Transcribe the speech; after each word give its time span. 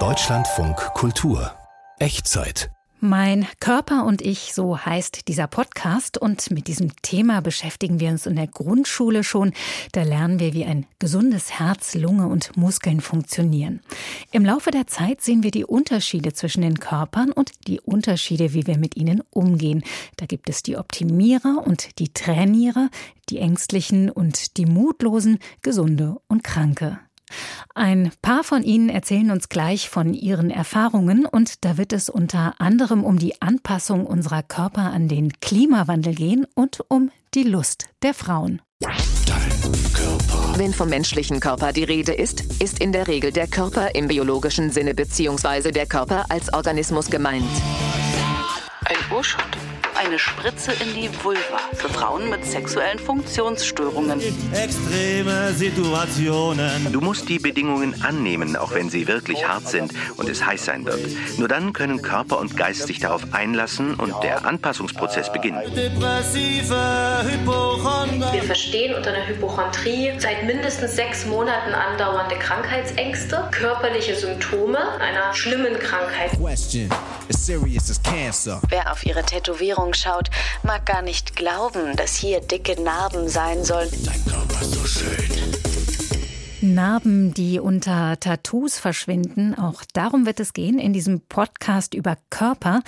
Deutschlandfunk 0.00 0.74
Kultur 0.94 1.52
Echtzeit 2.00 2.72
mein 2.98 3.46
Körper 3.60 4.06
und 4.06 4.22
ich, 4.22 4.54
so 4.54 4.78
heißt 4.78 5.28
dieser 5.28 5.46
Podcast. 5.46 6.16
Und 6.16 6.50
mit 6.50 6.68
diesem 6.68 6.90
Thema 7.02 7.42
beschäftigen 7.42 8.00
wir 8.00 8.08
uns 8.08 8.24
in 8.24 8.34
der 8.34 8.46
Grundschule 8.46 9.22
schon. 9.22 9.52
Da 9.92 10.04
lernen 10.04 10.40
wir, 10.40 10.54
wie 10.54 10.64
ein 10.64 10.86
gesundes 10.98 11.58
Herz, 11.58 11.94
Lunge 11.94 12.28
und 12.28 12.56
Muskeln 12.56 13.02
funktionieren. 13.02 13.80
Im 14.32 14.46
Laufe 14.46 14.70
der 14.70 14.86
Zeit 14.86 15.20
sehen 15.20 15.42
wir 15.42 15.50
die 15.50 15.66
Unterschiede 15.66 16.32
zwischen 16.32 16.62
den 16.62 16.80
Körpern 16.80 17.30
und 17.30 17.52
die 17.68 17.80
Unterschiede, 17.80 18.54
wie 18.54 18.66
wir 18.66 18.78
mit 18.78 18.96
ihnen 18.96 19.22
umgehen. 19.28 19.84
Da 20.16 20.24
gibt 20.24 20.48
es 20.48 20.62
die 20.62 20.78
Optimierer 20.78 21.62
und 21.66 21.98
die 21.98 22.14
Trainierer, 22.14 22.88
die 23.28 23.38
Ängstlichen 23.38 24.10
und 24.10 24.56
die 24.56 24.66
Mutlosen, 24.66 25.38
Gesunde 25.60 26.16
und 26.26 26.42
Kranke. 26.42 27.00
Ein 27.74 28.12
paar 28.22 28.44
von 28.44 28.62
Ihnen 28.62 28.88
erzählen 28.88 29.30
uns 29.30 29.48
gleich 29.48 29.88
von 29.88 30.14
ihren 30.14 30.50
Erfahrungen 30.50 31.26
und 31.26 31.64
da 31.64 31.76
wird 31.76 31.92
es 31.92 32.08
unter 32.08 32.54
anderem 32.58 33.04
um 33.04 33.18
die 33.18 33.40
Anpassung 33.42 34.06
unserer 34.06 34.42
Körper 34.42 34.92
an 34.92 35.08
den 35.08 35.32
Klimawandel 35.40 36.14
gehen 36.14 36.46
und 36.54 36.80
um 36.88 37.10
die 37.34 37.42
Lust 37.42 37.86
der 38.02 38.14
Frauen. 38.14 38.62
Wenn 40.56 40.72
vom 40.72 40.88
menschlichen 40.88 41.40
Körper 41.40 41.72
die 41.72 41.84
Rede 41.84 42.12
ist, 42.12 42.62
ist 42.62 42.78
in 42.78 42.92
der 42.92 43.08
Regel 43.08 43.32
der 43.32 43.48
Körper 43.48 43.94
im 43.94 44.08
biologischen 44.08 44.70
Sinne 44.70 44.94
bzw. 44.94 45.72
der 45.72 45.86
Körper 45.86 46.26
als 46.28 46.52
Organismus 46.52 47.10
gemeint. 47.10 47.44
Ein 48.84 49.16
Urschott 49.16 49.56
eine 49.96 50.18
Spritze 50.18 50.72
in 50.72 50.94
die 50.94 51.10
Vulva 51.22 51.58
für 51.74 51.88
Frauen 51.88 52.28
mit 52.30 52.44
sexuellen 52.44 52.98
Funktionsstörungen. 52.98 54.20
Extreme 54.52 55.52
Situationen. 55.52 56.92
Du 56.92 57.00
musst 57.00 57.28
die 57.28 57.38
Bedingungen 57.38 58.02
annehmen, 58.02 58.56
auch 58.56 58.74
wenn 58.74 58.90
sie 58.90 59.06
wirklich 59.06 59.46
hart 59.46 59.68
sind 59.68 59.92
und 60.16 60.28
es 60.28 60.44
heiß 60.44 60.64
sein 60.64 60.84
wird. 60.84 61.00
Nur 61.38 61.48
dann 61.48 61.72
können 61.72 62.02
Körper 62.02 62.38
und 62.38 62.56
Geist 62.56 62.86
sich 62.86 62.98
darauf 62.98 63.22
einlassen 63.32 63.94
und 63.94 64.14
der 64.22 64.44
Anpassungsprozess 64.44 65.32
beginnen. 65.32 65.62
Depressive 65.74 67.24
Hypochonder. 67.24 68.32
Wir 68.32 68.42
verstehen 68.42 68.94
unter 68.94 69.12
einer 69.12 69.26
Hypochondrie 69.26 70.12
seit 70.18 70.44
mindestens 70.44 70.96
sechs 70.96 71.26
Monaten 71.26 71.72
andauernde 71.74 72.36
Krankheitsängste, 72.36 73.48
körperliche 73.50 74.14
Symptome 74.16 74.78
einer 75.00 75.32
schlimmen 75.34 75.78
Krankheit. 75.78 76.30
Wer 78.68 78.92
auf 78.92 79.06
ihre 79.06 79.22
Tätowierung 79.22 79.83
schaut, 79.92 80.30
mag 80.62 80.86
gar 80.86 81.02
nicht 81.02 81.36
glauben, 81.36 81.96
dass 81.96 82.14
hier 82.14 82.40
dicke 82.40 82.80
Narben 82.80 83.28
sein 83.28 83.64
sollen. 83.64 83.90
Dein 84.04 84.24
Körper 84.24 84.62
ist 84.62 84.72
so 84.72 84.86
schön. 84.86 85.34
Narben, 86.64 87.34
die 87.34 87.60
unter 87.60 88.18
Tattoos 88.18 88.78
verschwinden. 88.78 89.54
Auch 89.54 89.82
darum 89.92 90.24
wird 90.24 90.40
es 90.40 90.54
gehen 90.54 90.78
in 90.78 90.92
diesem 90.92 91.20
Podcast 91.20 91.92
über 91.94 92.16
Körper. 92.30 92.82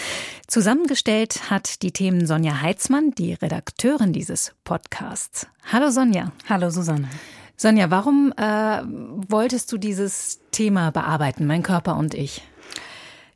Zusammengestellt 0.47 1.51
hat 1.51 1.83
die 1.83 1.93
Themen 1.93 2.27
Sonja 2.27 2.63
Heitzmann, 2.63 3.11
die 3.13 3.35
Redakteurin 3.35 4.13
dieses 4.13 4.55
Podcasts. 4.65 5.47
Hallo 5.71 5.91
Sonja. 5.91 6.33
Hallo 6.49 6.71
Susanne. 6.71 7.09
Sonja, 7.57 7.91
warum 7.91 8.33
äh, 8.37 8.83
wolltest 9.29 9.73
du 9.73 9.79
dieses 9.79 10.41
Thema 10.51 10.91
bearbeiten, 10.91 11.47
mein 11.47 11.63
Körper 11.63 11.97
und 11.97 12.15
ich? 12.15 12.43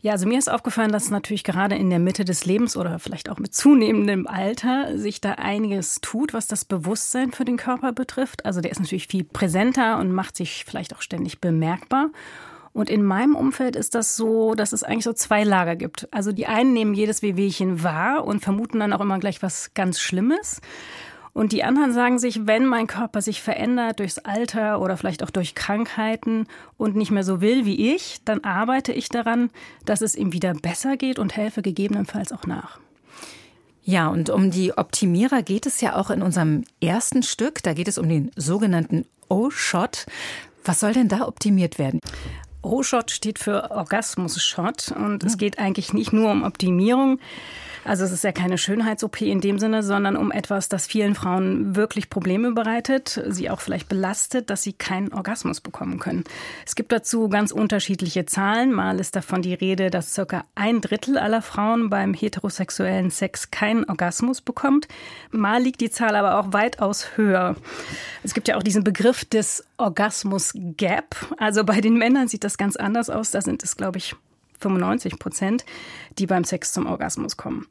Ja, 0.03 0.13
also 0.13 0.27
mir 0.27 0.39
ist 0.39 0.51
aufgefallen, 0.51 0.93
dass 0.93 1.11
natürlich 1.11 1.45
gerade 1.45 1.75
in 1.75 1.91
der 1.91 1.99
Mitte 1.99 2.25
des 2.25 2.47
Lebens 2.47 2.75
oder 2.75 2.99
vielleicht 2.99 3.29
auch 3.29 3.39
mit 3.39 3.55
zunehmendem 3.55 4.27
Alter 4.27 4.97
sich 4.97 5.21
da 5.21 5.33
einiges 5.33 6.01
tut, 6.01 6.33
was 6.33 6.47
das 6.47 6.65
Bewusstsein 6.65 7.33
für 7.33 7.45
den 7.45 7.59
Körper 7.59 7.93
betrifft. 7.93 8.47
Also 8.47 8.63
der 8.63 8.71
ist 8.71 8.81
natürlich 8.81 9.09
viel 9.09 9.25
präsenter 9.25 9.99
und 9.99 10.11
macht 10.13 10.37
sich 10.37 10.65
vielleicht 10.67 10.97
auch 10.97 11.03
ständig 11.03 11.43
bemerkbar. 11.43 12.09
Und 12.73 12.89
in 12.89 13.03
meinem 13.03 13.35
Umfeld 13.35 13.77
ist 13.77 13.95
das 13.95 14.17
so, 14.17 14.55
dass 14.55 14.73
es 14.73 14.85
eigentlich 14.85 15.05
so 15.05 15.13
zwei 15.13 15.45
Lager 15.45 15.77
gibt. 15.77 16.09
Also 16.13 16.33
die 16.33 16.47
einen 16.47 16.73
nehmen 16.73 16.95
jedes 16.95 17.21
Wehwehchen 17.21 17.83
wahr 17.83 18.25
und 18.25 18.41
vermuten 18.41 18.81
dann 18.81 18.95
auch 18.95 19.01
immer 19.01 19.19
gleich 19.19 19.43
was 19.43 19.75
ganz 19.75 20.01
Schlimmes. 20.01 20.63
Und 21.41 21.53
die 21.53 21.65
anderen 21.65 21.95
sagen 21.95 22.19
sich, 22.19 22.47
wenn 22.47 22.67
mein 22.67 22.87
Körper 22.87 23.23
sich 23.23 23.41
verändert 23.41 24.01
durchs 24.01 24.19
Alter 24.19 24.79
oder 24.79 24.99
vielleicht 24.99 25.23
auch 25.23 25.31
durch 25.31 25.55
Krankheiten 25.55 26.47
und 26.77 26.97
nicht 26.97 27.11
mehr 27.11 27.25
so 27.25 27.41
will 27.41 27.65
wie 27.65 27.95
ich, 27.95 28.19
dann 28.27 28.45
arbeite 28.45 28.93
ich 28.93 29.09
daran, 29.09 29.49
dass 29.87 30.03
es 30.03 30.17
ihm 30.17 30.35
wieder 30.35 30.53
besser 30.53 30.99
geht 30.99 31.19
und 31.19 31.35
helfe 31.35 31.63
gegebenenfalls 31.63 32.33
auch 32.33 32.45
nach. 32.45 32.79
Ja, 33.83 34.09
und 34.09 34.29
um 34.29 34.51
die 34.51 34.77
Optimierer 34.77 35.41
geht 35.41 35.65
es 35.65 35.81
ja 35.81 35.97
auch 35.97 36.11
in 36.11 36.21
unserem 36.21 36.65
ersten 36.83 37.23
Stück. 37.23 37.63
Da 37.63 37.73
geht 37.73 37.89
es 37.89 37.97
um 37.97 38.07
den 38.07 38.31
sogenannten 38.37 39.07
O-Shot. 39.31 40.05
Was 40.67 40.81
soll 40.81 40.93
denn 40.93 41.09
da 41.09 41.27
optimiert 41.27 41.79
werden? 41.79 42.01
O-Shot 42.61 43.11
steht 43.11 43.39
für 43.39 43.71
Orgasmus-Shot 43.71 44.93
und 44.95 45.25
es 45.25 45.33
hm. 45.33 45.39
geht 45.39 45.59
eigentlich 45.59 45.95
nicht 45.95 46.13
nur 46.13 46.31
um 46.31 46.43
Optimierung, 46.43 47.19
also 47.85 48.05
es 48.05 48.13
ist 48.13 48.25
ja 48.25 48.33
keine 48.33 48.59
Schönheits-OP 48.59 49.23
in 49.23 49.41
dem 49.41 49.59
Sinne, 49.59 49.83
sondern 49.83 50.17
um 50.17 50.31
etwas, 50.31 50.69
das 50.69 50.87
vielen 50.87 51.15
Frauen 51.15 51.77
wirklich 51.77 52.11
Probleme 52.11 52.53
bereitet, 52.53 53.23
sie 53.29 53.51
auch 53.51 53.61
vielleicht 53.61 53.89
belastet, 53.89 54.51
dass 54.51 54.63
sie 54.63 54.73
keinen 54.73 55.13
Orgasmus 55.13 55.61
bekommen 55.61 55.99
können. 55.99 56.25
Es 56.67 56.75
gibt 56.75 56.93
dazu 56.93 57.29
ganz 57.29 57.53
unterschiedliche 57.53 58.27
Zahlen. 58.27 58.73
Mal 58.73 59.01
ist 59.01 59.17
davon 59.17 59.43
die 59.43 59.55
Rede, 59.55 59.91
dass 59.91 60.15
circa 60.15 60.45
ein 60.55 60.81
Drittel 60.81 61.19
aller 61.19 61.43
Frauen 61.43 61.91
beim 61.91 62.15
heterosexuellen 62.15 63.11
Sex 63.11 63.51
keinen 63.51 63.85
Orgasmus 63.85 64.41
bekommt. 64.41 64.89
Mal 65.31 65.63
liegt 65.63 65.81
die 65.81 65.91
Zahl 65.91 66.17
aber 66.17 66.39
auch 66.39 66.53
weitaus 66.53 67.17
höher. 67.17 67.57
Es 68.23 68.35
gibt 68.35 68.49
ja 68.49 68.57
auch 68.57 68.63
diesen 68.63 68.85
Begriff 68.85 69.25
des 69.25 69.65
Orgasmus 69.79 70.53
Gap. 70.55 71.17
Also 71.39 71.65
bei 71.65 71.81
den 71.81 71.95
Männern 71.95 72.29
sieht 72.29 72.45
das 72.45 72.59
ganz 72.59 72.77
anders 72.77 73.11
aus. 73.11 73.31
Da 73.31 73.41
sind 73.41 73.63
es, 73.63 73.77
glaube 73.77 73.99
ich, 73.99 74.15
95 74.61 75.19
Prozent, 75.19 75.65
die 76.19 76.27
beim 76.27 76.45
Sex 76.45 76.73
zum 76.73 76.87
Orgasmus 76.87 77.37
kommen. 77.37 77.67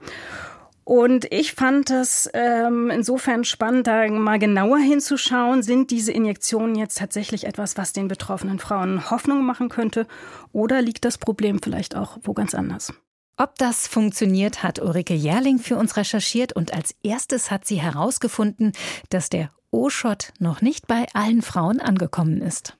Und 0.89 1.31
ich 1.31 1.53
fand 1.53 1.91
es 1.91 2.27
ähm, 2.33 2.89
insofern 2.89 3.43
spannend, 3.43 3.85
da 3.85 4.07
mal 4.07 4.39
genauer 4.39 4.79
hinzuschauen, 4.79 5.61
sind 5.61 5.91
diese 5.91 6.11
Injektionen 6.11 6.73
jetzt 6.73 6.97
tatsächlich 6.97 7.45
etwas, 7.45 7.77
was 7.77 7.93
den 7.93 8.07
betroffenen 8.07 8.57
Frauen 8.57 9.11
Hoffnung 9.11 9.45
machen 9.45 9.69
könnte, 9.69 10.07
oder 10.51 10.81
liegt 10.81 11.05
das 11.05 11.19
Problem 11.19 11.61
vielleicht 11.61 11.95
auch 11.95 12.17
wo 12.23 12.33
ganz 12.33 12.55
anders? 12.55 12.91
Ob 13.37 13.55
das 13.59 13.87
funktioniert, 13.87 14.63
hat 14.63 14.79
Ulrike 14.79 15.13
Jährling 15.13 15.59
für 15.59 15.77
uns 15.77 15.95
recherchiert 15.95 16.53
und 16.53 16.73
als 16.73 16.95
erstes 17.03 17.51
hat 17.51 17.65
sie 17.65 17.79
herausgefunden, 17.79 18.73
dass 19.09 19.29
der 19.29 19.51
O-Shot 19.69 20.33
noch 20.39 20.61
nicht 20.61 20.87
bei 20.87 21.05
allen 21.13 21.43
Frauen 21.43 21.79
angekommen 21.79 22.41
ist. 22.41 22.77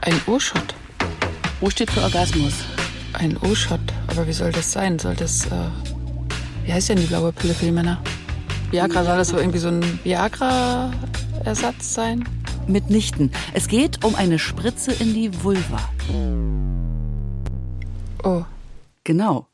Ein 0.00 0.20
O-Shot? 0.28 0.74
O 1.62 1.70
steht 1.70 1.92
für 1.92 2.02
Orgasmus. 2.02 2.54
Ein 3.12 3.36
O-Shot. 3.36 3.78
Aber 4.08 4.26
wie 4.26 4.32
soll 4.32 4.50
das 4.50 4.72
sein? 4.72 4.98
Soll 4.98 5.14
das. 5.14 5.46
Äh, 5.46 5.50
wie 6.64 6.72
heißt 6.72 6.88
denn 6.88 6.98
die 6.98 7.06
blaue 7.06 7.32
Pille 7.32 7.54
für 7.54 7.66
die 7.66 7.70
Männer? 7.70 8.02
Viagra, 8.72 9.04
soll 9.04 9.16
das 9.16 9.28
so 9.28 9.38
irgendwie 9.38 9.60
so 9.60 9.68
ein 9.68 10.00
Viagra-Ersatz 10.02 11.94
sein? 11.94 12.28
Mitnichten. 12.66 13.30
Es 13.52 13.68
geht 13.68 14.04
um 14.04 14.16
eine 14.16 14.40
Spritze 14.40 14.90
in 14.90 15.14
die 15.14 15.30
Vulva. 15.44 15.88
Oh. 18.24 18.42
Genau. 19.04 19.46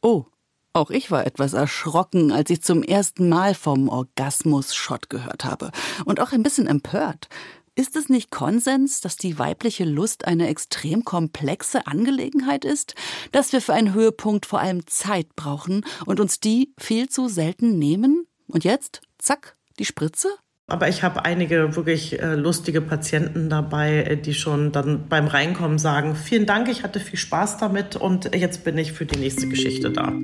Oh. 0.00 0.24
Auch 0.72 0.90
ich 0.90 1.12
war 1.12 1.26
etwas 1.26 1.52
erschrocken, 1.52 2.32
als 2.32 2.50
ich 2.50 2.62
zum 2.62 2.82
ersten 2.82 3.28
Mal 3.28 3.54
vom 3.54 3.88
Orgasmus-Shot 3.88 5.10
gehört 5.10 5.44
habe. 5.44 5.70
Und 6.06 6.18
auch 6.18 6.32
ein 6.32 6.42
bisschen 6.42 6.66
empört. 6.66 7.28
Ist 7.74 7.96
es 7.96 8.10
nicht 8.10 8.30
Konsens, 8.30 9.00
dass 9.00 9.16
die 9.16 9.38
weibliche 9.38 9.84
Lust 9.84 10.26
eine 10.26 10.48
extrem 10.48 11.04
komplexe 11.04 11.86
Angelegenheit 11.86 12.66
ist, 12.66 12.94
dass 13.32 13.54
wir 13.54 13.62
für 13.62 13.72
einen 13.72 13.94
Höhepunkt 13.94 14.44
vor 14.44 14.60
allem 14.60 14.86
Zeit 14.86 15.34
brauchen 15.36 15.82
und 16.04 16.20
uns 16.20 16.38
die 16.38 16.74
viel 16.78 17.08
zu 17.08 17.28
selten 17.28 17.78
nehmen? 17.78 18.26
Und 18.46 18.64
jetzt, 18.64 19.00
zack, 19.16 19.56
die 19.78 19.86
Spritze? 19.86 20.28
Aber 20.72 20.88
ich 20.88 21.02
habe 21.02 21.26
einige 21.26 21.76
wirklich 21.76 22.18
äh, 22.18 22.34
lustige 22.34 22.80
Patienten 22.80 23.50
dabei, 23.50 24.04
äh, 24.04 24.16
die 24.16 24.32
schon 24.32 24.72
dann 24.72 25.06
beim 25.06 25.26
Reinkommen 25.26 25.78
sagen, 25.78 26.16
vielen 26.16 26.46
Dank, 26.46 26.70
ich 26.70 26.82
hatte 26.82 26.98
viel 26.98 27.18
Spaß 27.18 27.58
damit 27.58 27.94
und 27.94 28.34
jetzt 28.34 28.64
bin 28.64 28.78
ich 28.78 28.92
für 28.92 29.04
die 29.04 29.18
nächste 29.18 29.46
Geschichte 29.48 29.90
da. 29.90 30.14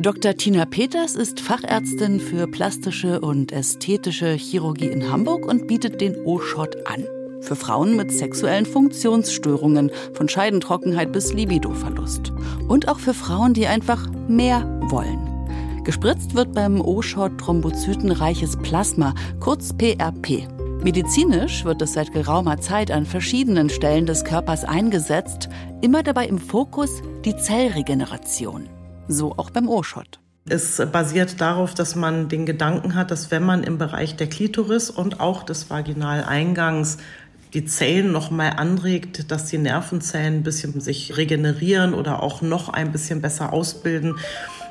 Dr. 0.00 0.34
Tina 0.34 0.64
Peters 0.64 1.14
ist 1.14 1.38
Fachärztin 1.38 2.18
für 2.18 2.48
plastische 2.48 3.20
und 3.20 3.52
ästhetische 3.52 4.32
Chirurgie 4.32 4.88
in 4.88 5.12
Hamburg 5.12 5.46
und 5.46 5.68
bietet 5.68 6.00
den 6.00 6.16
O-Shot 6.24 6.88
an. 6.88 7.04
Für 7.40 7.54
Frauen 7.54 7.94
mit 7.94 8.10
sexuellen 8.10 8.66
Funktionsstörungen, 8.66 9.92
von 10.14 10.28
Scheidentrockenheit 10.28 11.12
bis 11.12 11.32
Libidoverlust. 11.32 12.32
Und 12.66 12.88
auch 12.88 12.98
für 12.98 13.14
Frauen, 13.14 13.54
die 13.54 13.68
einfach 13.68 14.10
mehr 14.26 14.64
wollen. 14.90 15.33
Gespritzt 15.84 16.34
wird 16.34 16.54
beim 16.54 16.80
O-Shot 16.80 17.36
thrombozytenreiches 17.38 18.56
Plasma, 18.56 19.14
kurz 19.38 19.74
PRP. 19.74 20.48
Medizinisch 20.82 21.66
wird 21.66 21.82
es 21.82 21.92
seit 21.92 22.10
geraumer 22.10 22.58
Zeit 22.58 22.90
an 22.90 23.04
verschiedenen 23.04 23.68
Stellen 23.68 24.06
des 24.06 24.24
Körpers 24.24 24.64
eingesetzt, 24.64 25.50
immer 25.82 26.02
dabei 26.02 26.26
im 26.26 26.38
Fokus 26.38 27.02
die 27.26 27.36
Zellregeneration. 27.36 28.66
So 29.08 29.32
auch 29.36 29.50
beim 29.50 29.68
O-Shot. 29.68 30.20
Es 30.48 30.80
basiert 30.90 31.42
darauf, 31.42 31.74
dass 31.74 31.96
man 31.96 32.30
den 32.30 32.46
Gedanken 32.46 32.94
hat, 32.94 33.10
dass 33.10 33.30
wenn 33.30 33.44
man 33.44 33.62
im 33.62 33.76
Bereich 33.76 34.16
der 34.16 34.28
Klitoris 34.28 34.88
und 34.88 35.20
auch 35.20 35.42
des 35.42 35.68
Vaginaleingangs 35.68 36.96
die 37.54 37.64
Zellen 37.64 38.10
noch 38.10 38.30
mal 38.30 38.50
anregt, 38.50 39.30
dass 39.30 39.46
die 39.46 39.58
Nervenzellen 39.58 40.38
ein 40.38 40.42
bisschen 40.42 40.80
sich 40.80 41.16
regenerieren 41.16 41.94
oder 41.94 42.22
auch 42.22 42.42
noch 42.42 42.68
ein 42.68 42.90
bisschen 42.90 43.22
besser 43.22 43.52
ausbilden. 43.52 44.16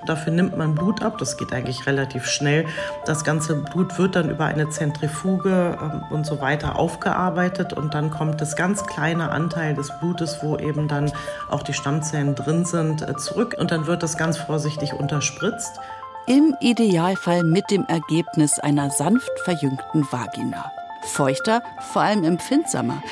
Dafür 0.05 0.33
nimmt 0.33 0.57
man 0.57 0.75
Blut 0.75 1.01
ab, 1.01 1.17
das 1.17 1.37
geht 1.37 1.53
eigentlich 1.53 1.85
relativ 1.87 2.25
schnell. 2.25 2.65
Das 3.05 3.23
ganze 3.23 3.55
Blut 3.55 3.97
wird 3.97 4.15
dann 4.15 4.29
über 4.29 4.45
eine 4.45 4.69
Zentrifuge 4.69 5.77
ähm, 5.81 6.03
und 6.09 6.25
so 6.25 6.41
weiter 6.41 6.77
aufgearbeitet 6.77 7.73
und 7.73 7.93
dann 7.93 8.11
kommt 8.11 8.41
das 8.41 8.55
ganz 8.55 8.85
kleine 8.85 9.31
Anteil 9.31 9.73
des 9.73 9.91
Blutes, 9.99 10.39
wo 10.41 10.57
eben 10.57 10.87
dann 10.87 11.11
auch 11.49 11.63
die 11.63 11.73
Stammzellen 11.73 12.35
drin 12.35 12.65
sind, 12.65 13.01
äh, 13.01 13.15
zurück 13.15 13.55
und 13.57 13.71
dann 13.71 13.87
wird 13.87 14.03
das 14.03 14.17
ganz 14.17 14.37
vorsichtig 14.37 14.93
unterspritzt. 14.93 15.79
Im 16.25 16.55
Idealfall 16.61 17.43
mit 17.43 17.69
dem 17.69 17.85
Ergebnis 17.85 18.57
einer 18.59 18.89
sanft 18.89 19.31
verjüngten 19.43 20.07
Vagina. 20.09 20.71
Feuchter, 21.03 21.61
vor 21.91 22.01
allem 22.01 22.23
empfindsamer. 22.23 23.03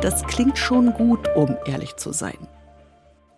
Das 0.00 0.22
klingt 0.24 0.56
schon 0.56 0.94
gut, 0.94 1.28
um 1.34 1.56
ehrlich 1.66 1.96
zu 1.96 2.12
sein. 2.12 2.38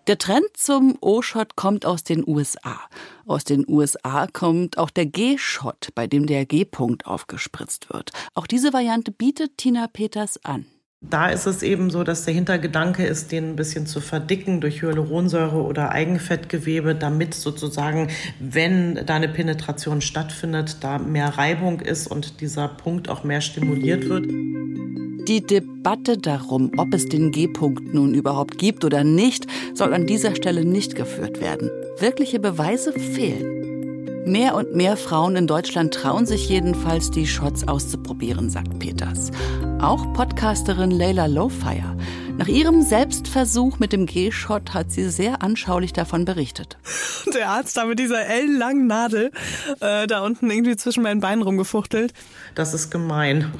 Der 0.08 0.18
Trend 0.18 0.46
zum 0.54 0.98
O-Shot 1.00 1.54
kommt 1.54 1.86
aus 1.86 2.02
den 2.02 2.26
USA. 2.26 2.80
Aus 3.24 3.44
den 3.44 3.64
USA 3.68 4.26
kommt 4.26 4.76
auch 4.76 4.90
der 4.90 5.06
G-Shot, 5.06 5.90
bei 5.94 6.08
dem 6.08 6.26
der 6.26 6.44
G-Punkt 6.44 7.06
aufgespritzt 7.06 7.92
wird. 7.92 8.10
Auch 8.34 8.48
diese 8.48 8.72
Variante 8.72 9.12
bietet 9.12 9.58
Tina 9.58 9.86
Peters 9.86 10.44
an. 10.44 10.66
Da 11.04 11.28
ist 11.28 11.46
es 11.46 11.62
eben 11.62 11.90
so, 11.90 12.02
dass 12.02 12.24
der 12.24 12.34
Hintergedanke 12.34 13.04
ist, 13.04 13.30
den 13.30 13.50
ein 13.50 13.56
bisschen 13.56 13.86
zu 13.86 14.00
verdicken 14.00 14.60
durch 14.60 14.82
Hyaluronsäure 14.82 15.62
oder 15.62 15.90
Eigenfettgewebe, 15.90 16.96
damit 16.96 17.34
sozusagen, 17.34 18.08
wenn 18.40 19.06
da 19.06 19.14
eine 19.14 19.28
Penetration 19.28 20.00
stattfindet, 20.00 20.78
da 20.80 20.98
mehr 20.98 21.38
Reibung 21.38 21.80
ist 21.80 22.08
und 22.08 22.40
dieser 22.40 22.66
Punkt 22.66 23.08
auch 23.08 23.22
mehr 23.22 23.40
stimuliert 23.40 24.08
wird. 24.08 24.26
Die 25.28 25.40
Debatte 25.40 26.18
darum, 26.18 26.72
ob 26.78 26.92
es 26.92 27.08
den 27.08 27.30
G-Punkt 27.30 27.94
nun 27.94 28.12
überhaupt 28.12 28.58
gibt 28.58 28.84
oder 28.84 29.04
nicht, 29.04 29.46
soll 29.72 29.94
an 29.94 30.06
dieser 30.06 30.34
Stelle 30.34 30.64
nicht 30.64 30.96
geführt 30.96 31.40
werden. 31.40 31.70
Wirkliche 31.98 32.40
Beweise 32.40 32.92
fehlen. 32.92 34.24
Mehr 34.26 34.56
und 34.56 34.74
mehr 34.74 34.96
Frauen 34.96 35.36
in 35.36 35.46
Deutschland 35.46 35.94
trauen 35.94 36.26
sich 36.26 36.48
jedenfalls, 36.48 37.12
die 37.12 37.28
Shots 37.28 37.68
auszuprobieren, 37.68 38.50
sagt 38.50 38.80
Peters. 38.80 39.30
Auch 39.80 40.12
Podcasterin 40.12 40.90
Leila 40.90 41.26
Lowfire. 41.26 41.96
Nach 42.36 42.48
ihrem 42.48 42.82
Selbstversuch 42.82 43.78
mit 43.78 43.92
dem 43.92 44.06
G-Shot 44.06 44.74
hat 44.74 44.90
sie 44.90 45.08
sehr 45.08 45.42
anschaulich 45.42 45.92
davon 45.92 46.24
berichtet. 46.24 46.78
Der 47.32 47.50
Arzt 47.50 47.76
da 47.76 47.84
mit 47.84 48.00
dieser 48.00 48.26
ellenlangen 48.26 48.88
Nadel 48.88 49.30
äh, 49.78 50.08
da 50.08 50.24
unten 50.24 50.50
irgendwie 50.50 50.76
zwischen 50.76 51.04
meinen 51.04 51.20
Beinen 51.20 51.42
rumgefuchtelt. 51.42 52.12
Das 52.56 52.74
ist 52.74 52.90
gemein. 52.90 53.52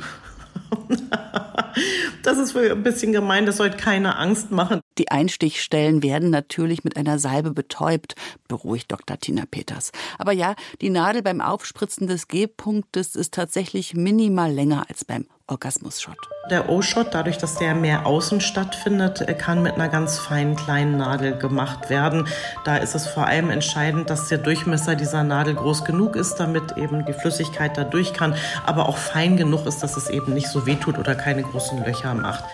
Das 2.22 2.38
ist 2.38 2.56
ein 2.56 2.82
bisschen 2.82 3.12
gemein, 3.12 3.46
das 3.46 3.56
sollte 3.56 3.76
keine 3.76 4.16
Angst 4.16 4.50
machen. 4.50 4.80
Die 4.98 5.10
Einstichstellen 5.10 6.02
werden 6.02 6.30
natürlich 6.30 6.84
mit 6.84 6.96
einer 6.96 7.18
Salbe 7.18 7.50
betäubt, 7.50 8.14
beruhigt 8.46 8.92
Dr. 8.92 9.18
Tina 9.18 9.44
Peters. 9.50 9.90
Aber 10.18 10.32
ja, 10.32 10.54
die 10.80 10.90
Nadel 10.90 11.22
beim 11.22 11.40
Aufspritzen 11.40 12.06
des 12.06 12.28
G-Punktes 12.28 13.16
ist 13.16 13.34
tatsächlich 13.34 13.94
minimal 13.94 14.52
länger 14.52 14.84
als 14.88 15.04
beim 15.04 15.26
Orgasmus-Shot. 15.46 16.16
Der 16.50 16.68
O-Shot, 16.68 17.08
dadurch, 17.12 17.38
dass 17.38 17.56
der 17.56 17.74
mehr 17.74 18.06
außen 18.06 18.40
stattfindet, 18.40 19.26
kann 19.38 19.62
mit 19.62 19.74
einer 19.74 19.88
ganz 19.88 20.18
feinen 20.18 20.56
kleinen 20.56 20.96
Nadel 20.96 21.36
gemacht 21.36 21.90
werden. 21.90 22.28
Da 22.64 22.76
ist 22.76 22.94
es 22.94 23.06
vor 23.06 23.26
allem 23.26 23.50
entscheidend, 23.50 24.10
dass 24.10 24.28
der 24.28 24.38
Durchmesser 24.38 24.96
dieser 24.96 25.22
Nadel 25.22 25.54
groß 25.54 25.84
genug 25.84 26.16
ist, 26.16 26.36
damit 26.36 26.76
eben 26.76 27.04
die 27.06 27.12
Flüssigkeit 27.12 27.76
da 27.76 27.84
durch 27.84 28.12
kann, 28.12 28.34
aber 28.66 28.88
auch 28.88 28.96
fein 28.96 29.36
genug 29.36 29.66
ist, 29.66 29.82
dass 29.82 29.96
es 29.96 30.08
eben 30.08 30.34
nicht 30.34 30.48
so 30.48 30.66
wehtut 30.66 30.98
oder 30.98 31.14
keine 31.14 31.42
großen 31.42 31.84
Löcher 31.84 32.14
macht. 32.14 32.44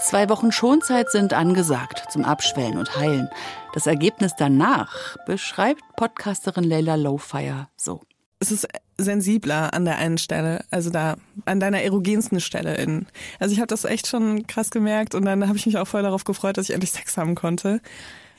Zwei 0.00 0.30
Wochen 0.30 0.50
Schonzeit 0.50 1.10
sind 1.10 1.34
angesagt 1.34 2.04
zum 2.10 2.24
Abschwellen 2.24 2.78
und 2.78 2.96
Heilen. 2.96 3.28
Das 3.74 3.86
Ergebnis 3.86 4.32
danach 4.36 5.16
beschreibt 5.26 5.82
Podcasterin 5.96 6.64
Leila 6.64 6.94
Lowfire 6.94 7.68
so. 7.76 8.00
Es 8.38 8.50
ist 8.50 8.66
sensibler 9.02 9.74
an 9.74 9.84
der 9.84 9.98
einen 9.98 10.18
Stelle, 10.18 10.64
also 10.70 10.90
da 10.90 11.16
an 11.44 11.60
deiner 11.60 11.82
erogensten 11.82 12.40
Stelle 12.40 12.76
in. 12.76 13.06
Also 13.38 13.52
ich 13.52 13.58
habe 13.58 13.68
das 13.68 13.84
echt 13.84 14.06
schon 14.06 14.46
krass 14.46 14.70
gemerkt 14.70 15.14
und 15.14 15.24
dann 15.24 15.46
habe 15.46 15.58
ich 15.58 15.66
mich 15.66 15.78
auch 15.78 15.88
voll 15.88 16.02
darauf 16.02 16.24
gefreut, 16.24 16.56
dass 16.56 16.68
ich 16.68 16.74
endlich 16.74 16.92
Sex 16.92 17.16
haben 17.16 17.34
konnte. 17.34 17.80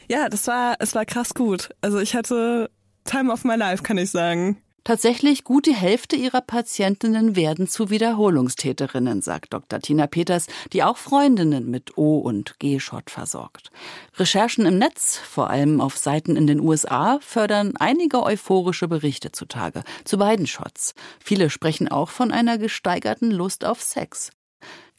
Ja, 0.07 0.29
das 0.29 0.47
war 0.47 0.75
es 0.79 0.95
war 0.95 1.05
krass 1.05 1.33
gut. 1.33 1.69
Also 1.81 1.99
ich 1.99 2.15
hatte 2.15 2.69
Time 3.05 3.31
of 3.31 3.43
my 3.43 3.55
life, 3.55 3.83
kann 3.83 3.97
ich 3.97 4.11
sagen. 4.11 4.57
Tatsächlich 4.83 5.43
gut 5.43 5.67
die 5.67 5.75
Hälfte 5.75 6.15
ihrer 6.15 6.41
Patientinnen 6.41 7.35
werden 7.35 7.67
zu 7.67 7.91
Wiederholungstäterinnen, 7.91 9.21
sagt 9.21 9.53
Dr. 9.53 9.79
Tina 9.79 10.07
Peters, 10.07 10.47
die 10.73 10.83
auch 10.83 10.97
Freundinnen 10.97 11.69
mit 11.69 11.97
O- 11.99 12.17
und 12.17 12.57
G-Shot 12.57 13.11
versorgt. 13.11 13.69
Recherchen 14.17 14.65
im 14.65 14.79
Netz, 14.79 15.17
vor 15.17 15.51
allem 15.51 15.81
auf 15.81 15.97
Seiten 15.97 16.35
in 16.35 16.47
den 16.47 16.59
USA, 16.59 17.19
fördern 17.21 17.73
einige 17.77 18.23
euphorische 18.23 18.87
Berichte 18.87 19.31
zutage 19.31 19.83
zu 20.03 20.17
beiden 20.17 20.47
Shots. 20.47 20.95
Viele 21.23 21.51
sprechen 21.51 21.87
auch 21.87 22.09
von 22.09 22.31
einer 22.31 22.57
gesteigerten 22.57 23.29
Lust 23.29 23.65
auf 23.65 23.83
Sex. 23.83 24.31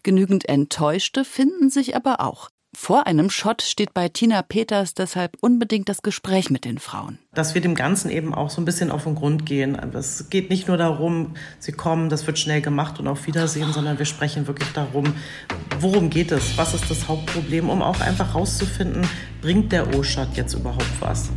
Genügend 0.05 0.49
Enttäuschte 0.49 1.25
finden 1.25 1.70
sich 1.70 1.96
aber 1.96 2.20
auch. 2.20 2.50
Vor 2.74 3.06
einem 3.06 3.28
Shot 3.28 3.60
steht 3.60 3.92
bei 3.92 4.08
Tina 4.08 4.40
Peters 4.40 4.94
deshalb 4.94 5.36
unbedingt 5.40 5.90
das 5.90 6.00
Gespräch 6.00 6.48
mit 6.48 6.64
den 6.64 6.78
Frauen. 6.78 7.19
Dass 7.34 7.54
wir 7.54 7.60
dem 7.60 7.74
Ganzen 7.74 8.10
eben 8.10 8.34
auch 8.34 8.48
so 8.48 8.62
ein 8.62 8.64
bisschen 8.64 8.90
auf 8.90 9.04
den 9.04 9.14
Grund 9.14 9.44
gehen. 9.44 9.78
Es 9.92 10.30
geht 10.30 10.48
nicht 10.48 10.69
nur 10.69 10.78
darum, 10.78 11.34
sie 11.58 11.72
kommen, 11.72 12.08
das 12.08 12.26
wird 12.26 12.38
schnell 12.38 12.62
gemacht 12.62 12.98
und 12.98 13.08
auf 13.08 13.26
Wiedersehen, 13.26 13.72
sondern 13.74 13.98
wir 13.98 14.06
sprechen 14.06 14.46
wirklich 14.46 14.72
darum, 14.72 15.12
worum 15.80 16.08
geht 16.08 16.32
es, 16.32 16.56
was 16.56 16.72
ist 16.72 16.90
das 16.90 17.08
Hauptproblem, 17.08 17.69
um 17.69 17.82
auch 17.82 18.00
einfach 18.00 18.34
rauszufinden, 18.34 19.06
bringt 19.42 19.70
der 19.70 19.94
O-Shot 19.94 20.28
jetzt 20.34 20.54
überhaupt 20.54 21.00
was. 21.00 21.30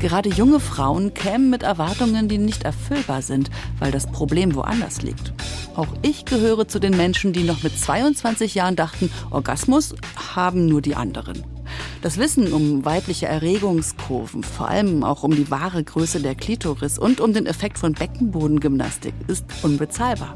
Gerade 0.00 0.30
junge 0.30 0.60
Frauen 0.60 1.12
kämen 1.12 1.50
mit 1.50 1.62
Erwartungen, 1.62 2.28
die 2.28 2.38
nicht 2.38 2.64
erfüllbar 2.64 3.20
sind, 3.20 3.50
weil 3.78 3.92
das 3.92 4.06
Problem 4.06 4.54
woanders 4.54 5.02
liegt. 5.02 5.34
Auch 5.76 5.88
ich 6.02 6.24
gehöre 6.24 6.66
zu 6.66 6.78
den 6.78 6.96
Menschen, 6.96 7.32
die 7.32 7.44
noch 7.44 7.62
mit 7.62 7.78
22 7.78 8.54
Jahren 8.54 8.76
dachten, 8.76 9.10
Orgasmus 9.30 9.94
haben 10.34 10.66
nur 10.66 10.82
die 10.82 10.96
anderen. 10.96 11.44
Das 12.02 12.18
Wissen 12.18 12.52
um 12.52 12.84
weibliche 12.84 13.26
Erregungskurven, 13.26 14.42
vor 14.42 14.68
allem 14.68 15.04
auch 15.04 15.22
um 15.22 15.34
die 15.34 15.50
wahre 15.50 15.84
Größe 15.84 16.20
der 16.20 16.34
Klitoris 16.34 16.98
und 16.98 17.20
um 17.20 17.32
den 17.32 17.46
Effekt 17.46 17.78
von 17.78 17.92
Beckenbodengymnastik, 17.92 19.14
ist 19.28 19.44
unbezahlbar. 19.62 20.34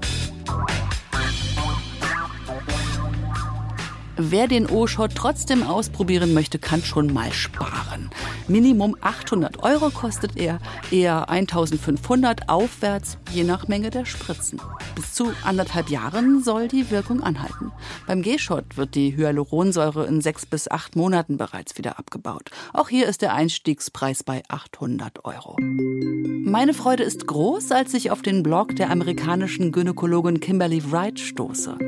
Wer 4.17 4.47
den 4.47 4.67
O-Shot 4.67 5.17
trotzdem 5.17 5.65
ausprobieren 5.65 6.35
möchte, 6.35 6.61
kann 6.61 6.83
schon 6.83 7.13
mal 7.13 7.33
sparen. 7.33 8.11
Minimum 8.47 8.97
800 9.01 9.63
Euro 9.65 9.91
kostet 9.91 10.37
er, 10.37 10.61
eher 10.93 11.29
1500 11.29 12.49
aufwärts, 12.49 13.19
je 13.33 13.43
nach 13.43 13.67
Menge 13.67 13.91
der 13.91 14.05
Spritzen. 14.05 14.61
Bis 14.95 15.15
zu 15.15 15.33
anderthalb 15.43 15.91
Jahren 15.91 16.45
soll 16.45 16.69
die 16.69 16.93
Wirkung 16.93 17.25
anhalten. 17.25 17.73
Beim 18.07 18.23
G-Shot 18.23 18.77
wird 18.77 18.95
die 18.95 19.17
Hyaluronsäure 19.17 20.07
in 20.07 20.21
sechs 20.21 20.47
bis 20.47 20.71
acht 20.71 20.95
Monaten 20.95 21.37
bereits 21.37 21.77
wieder 21.77 21.99
abgebaut. 21.99 22.51
Auch 22.73 22.89
hier 22.89 23.09
ist 23.09 23.21
der 23.21 23.35
Einstiegspreis 23.35 24.23
bei 24.23 24.43
800 24.49 25.25
Euro. 25.25 25.57
Meine 25.59 26.75
Freude 26.75 27.03
ist 27.03 27.27
groß, 27.27 27.73
als 27.73 27.95
ich 27.95 28.13
auf 28.13 28.23
den 28.23 28.45
Blog 28.45 28.77
der 28.77 28.91
amerikanischen 28.91 29.73
Gynäkologin 29.73 30.39
Kimberly 30.39 30.93
Wright 30.93 31.19
stoße. 31.19 31.79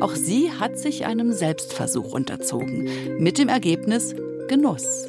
Auch 0.00 0.14
sie 0.14 0.50
hat 0.50 0.78
sich 0.78 1.06
einem 1.06 1.32
Selbstversuch 1.32 2.12
unterzogen, 2.12 2.88
mit 3.18 3.38
dem 3.38 3.48
Ergebnis 3.48 4.14
Genuss. 4.48 5.08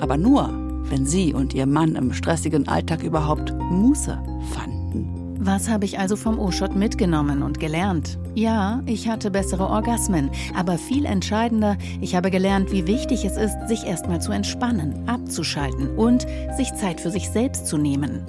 Aber 0.00 0.16
nur, 0.16 0.48
wenn 0.90 1.06
sie 1.06 1.34
und 1.34 1.54
ihr 1.54 1.66
Mann 1.66 1.96
im 1.96 2.12
stressigen 2.12 2.68
Alltag 2.68 3.02
überhaupt 3.02 3.52
Muße 3.52 4.18
fanden. 4.52 5.24
Was 5.40 5.68
habe 5.68 5.84
ich 5.84 5.98
also 5.98 6.16
vom 6.16 6.38
O-Shot 6.38 6.74
mitgenommen 6.74 7.42
und 7.42 7.60
gelernt? 7.60 8.18
Ja, 8.34 8.82
ich 8.86 9.08
hatte 9.08 9.30
bessere 9.30 9.68
Orgasmen, 9.68 10.30
aber 10.54 10.78
viel 10.78 11.04
entscheidender, 11.04 11.76
ich 12.00 12.14
habe 12.14 12.30
gelernt, 12.30 12.72
wie 12.72 12.86
wichtig 12.86 13.24
es 13.24 13.36
ist, 13.36 13.56
sich 13.68 13.84
erstmal 13.84 14.22
zu 14.22 14.32
entspannen, 14.32 15.06
abzuschalten 15.06 15.96
und 15.96 16.26
sich 16.56 16.72
Zeit 16.74 17.00
für 17.00 17.10
sich 17.10 17.28
selbst 17.28 17.66
zu 17.66 17.76
nehmen. 17.76 18.24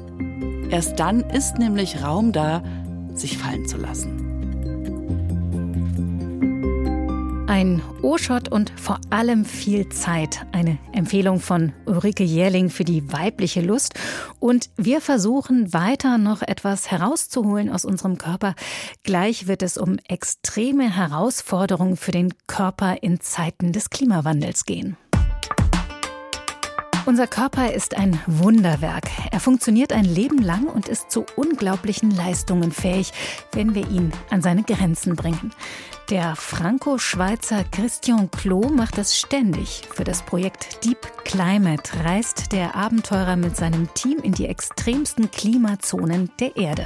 Erst 0.71 0.99
dann 0.99 1.21
ist 1.21 1.57
nämlich 1.57 2.03
Raum 2.03 2.31
da, 2.31 2.63
sich 3.13 3.37
fallen 3.37 3.65
zu 3.65 3.77
lassen. 3.77 4.24
Ein 7.47 7.83
O-Shot 8.01 8.49
und 8.49 8.71
vor 8.75 8.99
allem 9.11 9.45
viel 9.45 9.87
Zeit. 9.89 10.47
Eine 10.51 10.79
Empfehlung 10.93 11.39
von 11.39 11.73
Ulrike 11.85 12.23
Jährling 12.23 12.71
für 12.71 12.83
die 12.83 13.13
weibliche 13.13 13.61
Lust. 13.61 13.93
Und 14.39 14.71
wir 14.77 14.99
versuchen 14.99 15.71
weiter 15.71 16.17
noch 16.17 16.41
etwas 16.41 16.89
herauszuholen 16.89 17.69
aus 17.69 17.85
unserem 17.85 18.17
Körper. 18.17 18.55
Gleich 19.03 19.47
wird 19.47 19.61
es 19.61 19.77
um 19.77 19.99
extreme 20.07 20.89
Herausforderungen 20.89 21.97
für 21.97 22.11
den 22.11 22.33
Körper 22.47 23.03
in 23.03 23.19
Zeiten 23.19 23.71
des 23.71 23.91
Klimawandels 23.91 24.65
gehen. 24.65 24.97
Unser 27.05 27.27
Körper 27.27 27.71
ist 27.71 27.95
ein 27.95 28.19
Wunderwerk. 28.25 29.11
Er 29.29 29.39
funktioniert 29.39 29.93
ein 29.93 30.05
Leben 30.05 30.39
lang 30.39 30.65
und 30.65 30.87
ist 30.87 31.11
zu 31.11 31.23
unglaublichen 31.35 32.09
Leistungen 32.09 32.71
fähig, 32.71 33.13
wenn 33.51 33.75
wir 33.75 33.87
ihn 33.87 34.11
an 34.31 34.41
seine 34.41 34.63
Grenzen 34.63 35.15
bringen. 35.15 35.51
Der 36.11 36.35
Franco-Schweizer 36.35 37.63
Christian 37.71 38.29
Clot 38.29 38.69
macht 38.75 38.99
das 38.99 39.17
ständig. 39.17 39.81
Für 39.91 40.03
das 40.03 40.21
Projekt 40.21 40.85
Deep 40.85 40.99
Climate 41.23 41.81
reist 42.03 42.51
der 42.51 42.75
Abenteurer 42.75 43.35
mit 43.35 43.57
seinem 43.57 43.91
Team 43.95 44.19
in 44.19 44.31
die 44.31 44.45
extremsten 44.45 45.31
Klimazonen 45.31 46.29
der 46.39 46.57
Erde. 46.57 46.85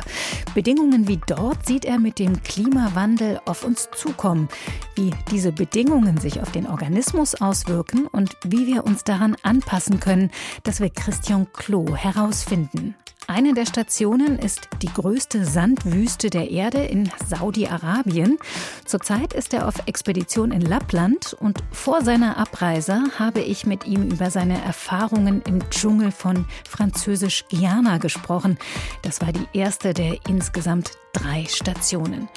Bedingungen 0.55 1.09
wie 1.09 1.19
dort 1.27 1.65
sieht 1.65 1.83
er 1.83 1.99
mit 1.99 2.17
dem 2.17 2.41
Klimawandel 2.43 3.41
auf 3.43 3.65
uns 3.65 3.89
zukommen. 3.93 4.47
Wie 4.95 5.11
diese 5.31 5.51
Bedingungen 5.51 6.17
sich 6.17 6.41
auf 6.41 6.53
den 6.53 6.65
Organismus 6.65 7.35
auswirken 7.35 8.07
und 8.07 8.37
wie 8.45 8.67
wir 8.67 8.85
uns 8.85 9.03
daran 9.03 9.35
anpassen 9.43 9.99
können, 9.99 10.31
das 10.63 10.79
will 10.79 10.91
Christian 10.91 11.51
Clot 11.51 11.97
herausfinden. 11.97 12.95
Eine 13.29 13.53
der 13.53 13.67
Stationen 13.67 14.39
ist 14.39 14.69
die 14.81 14.91
größte 14.91 15.45
Sandwüste 15.45 16.31
der 16.31 16.49
Erde 16.49 16.79
in 16.79 17.11
Saudi-Arabien. 17.27 18.39
Zurzeit 18.85 19.33
ist 19.33 19.53
er 19.53 19.67
auf 19.67 19.75
Expedition 19.85 20.51
in 20.51 20.61
Lappland 20.61 21.35
und 21.39 21.59
vor 21.71 22.03
seiner 22.03 22.37
Abreise 22.37 23.03
habe 23.19 23.41
ich 23.41 23.67
mit 23.67 23.85
ihm 23.85 24.09
über 24.09 24.31
seine 24.31 24.59
Erfahrungen 24.63 25.43
im 25.43 25.59
Dschungel 25.69 26.11
von 26.11 26.47
Französisch-Guyana 26.67 27.99
gesprochen. 27.99 28.57
Das 29.03 29.21
war 29.21 29.31
die 29.31 29.45
erste 29.53 29.93
der 29.93 30.17
insgesamt 30.27 30.93
drei 31.13 31.45
Stationen. 31.45 32.29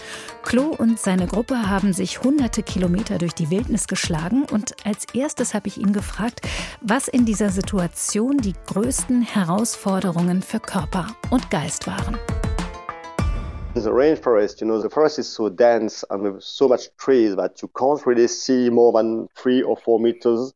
Klo 0.42 0.74
und 0.76 0.98
seine 0.98 1.26
Gruppe 1.26 1.68
haben 1.70 1.92
sich 1.92 2.22
hunderte 2.22 2.62
Kilometer 2.62 3.18
durch 3.18 3.34
die 3.34 3.50
Wildnis 3.50 3.86
geschlagen 3.86 4.44
und 4.50 4.74
als 4.84 5.06
erstes 5.14 5.54
habe 5.54 5.68
ich 5.68 5.78
ihn 5.78 5.92
gefragt, 5.92 6.40
was 6.80 7.08
in 7.08 7.24
dieser 7.24 7.50
Situation 7.50 8.38
die 8.38 8.54
größten 8.66 9.22
Herausforderungen 9.22 10.42
für 10.42 10.60
Körper 10.60 11.08
und 11.30 11.50
Geist 11.50 11.86
waren. 11.86 12.18
The 13.74 13.88
rainforest, 13.88 14.60
you 14.60 14.66
know, 14.66 14.80
the 14.80 14.90
forest 14.90 15.18
is 15.18 15.32
so 15.32 15.48
dense 15.48 16.04
and 16.10 16.22
with 16.22 16.44
so 16.44 16.68
much 16.68 16.90
trees 16.98 17.34
that 17.36 17.62
you 17.62 17.68
can't 17.68 18.04
really 18.06 18.28
see 18.28 18.68
more 18.68 18.92
than 18.92 19.28
three 19.34 19.62
or 19.62 19.76
four 19.76 19.98
meters 19.98 20.52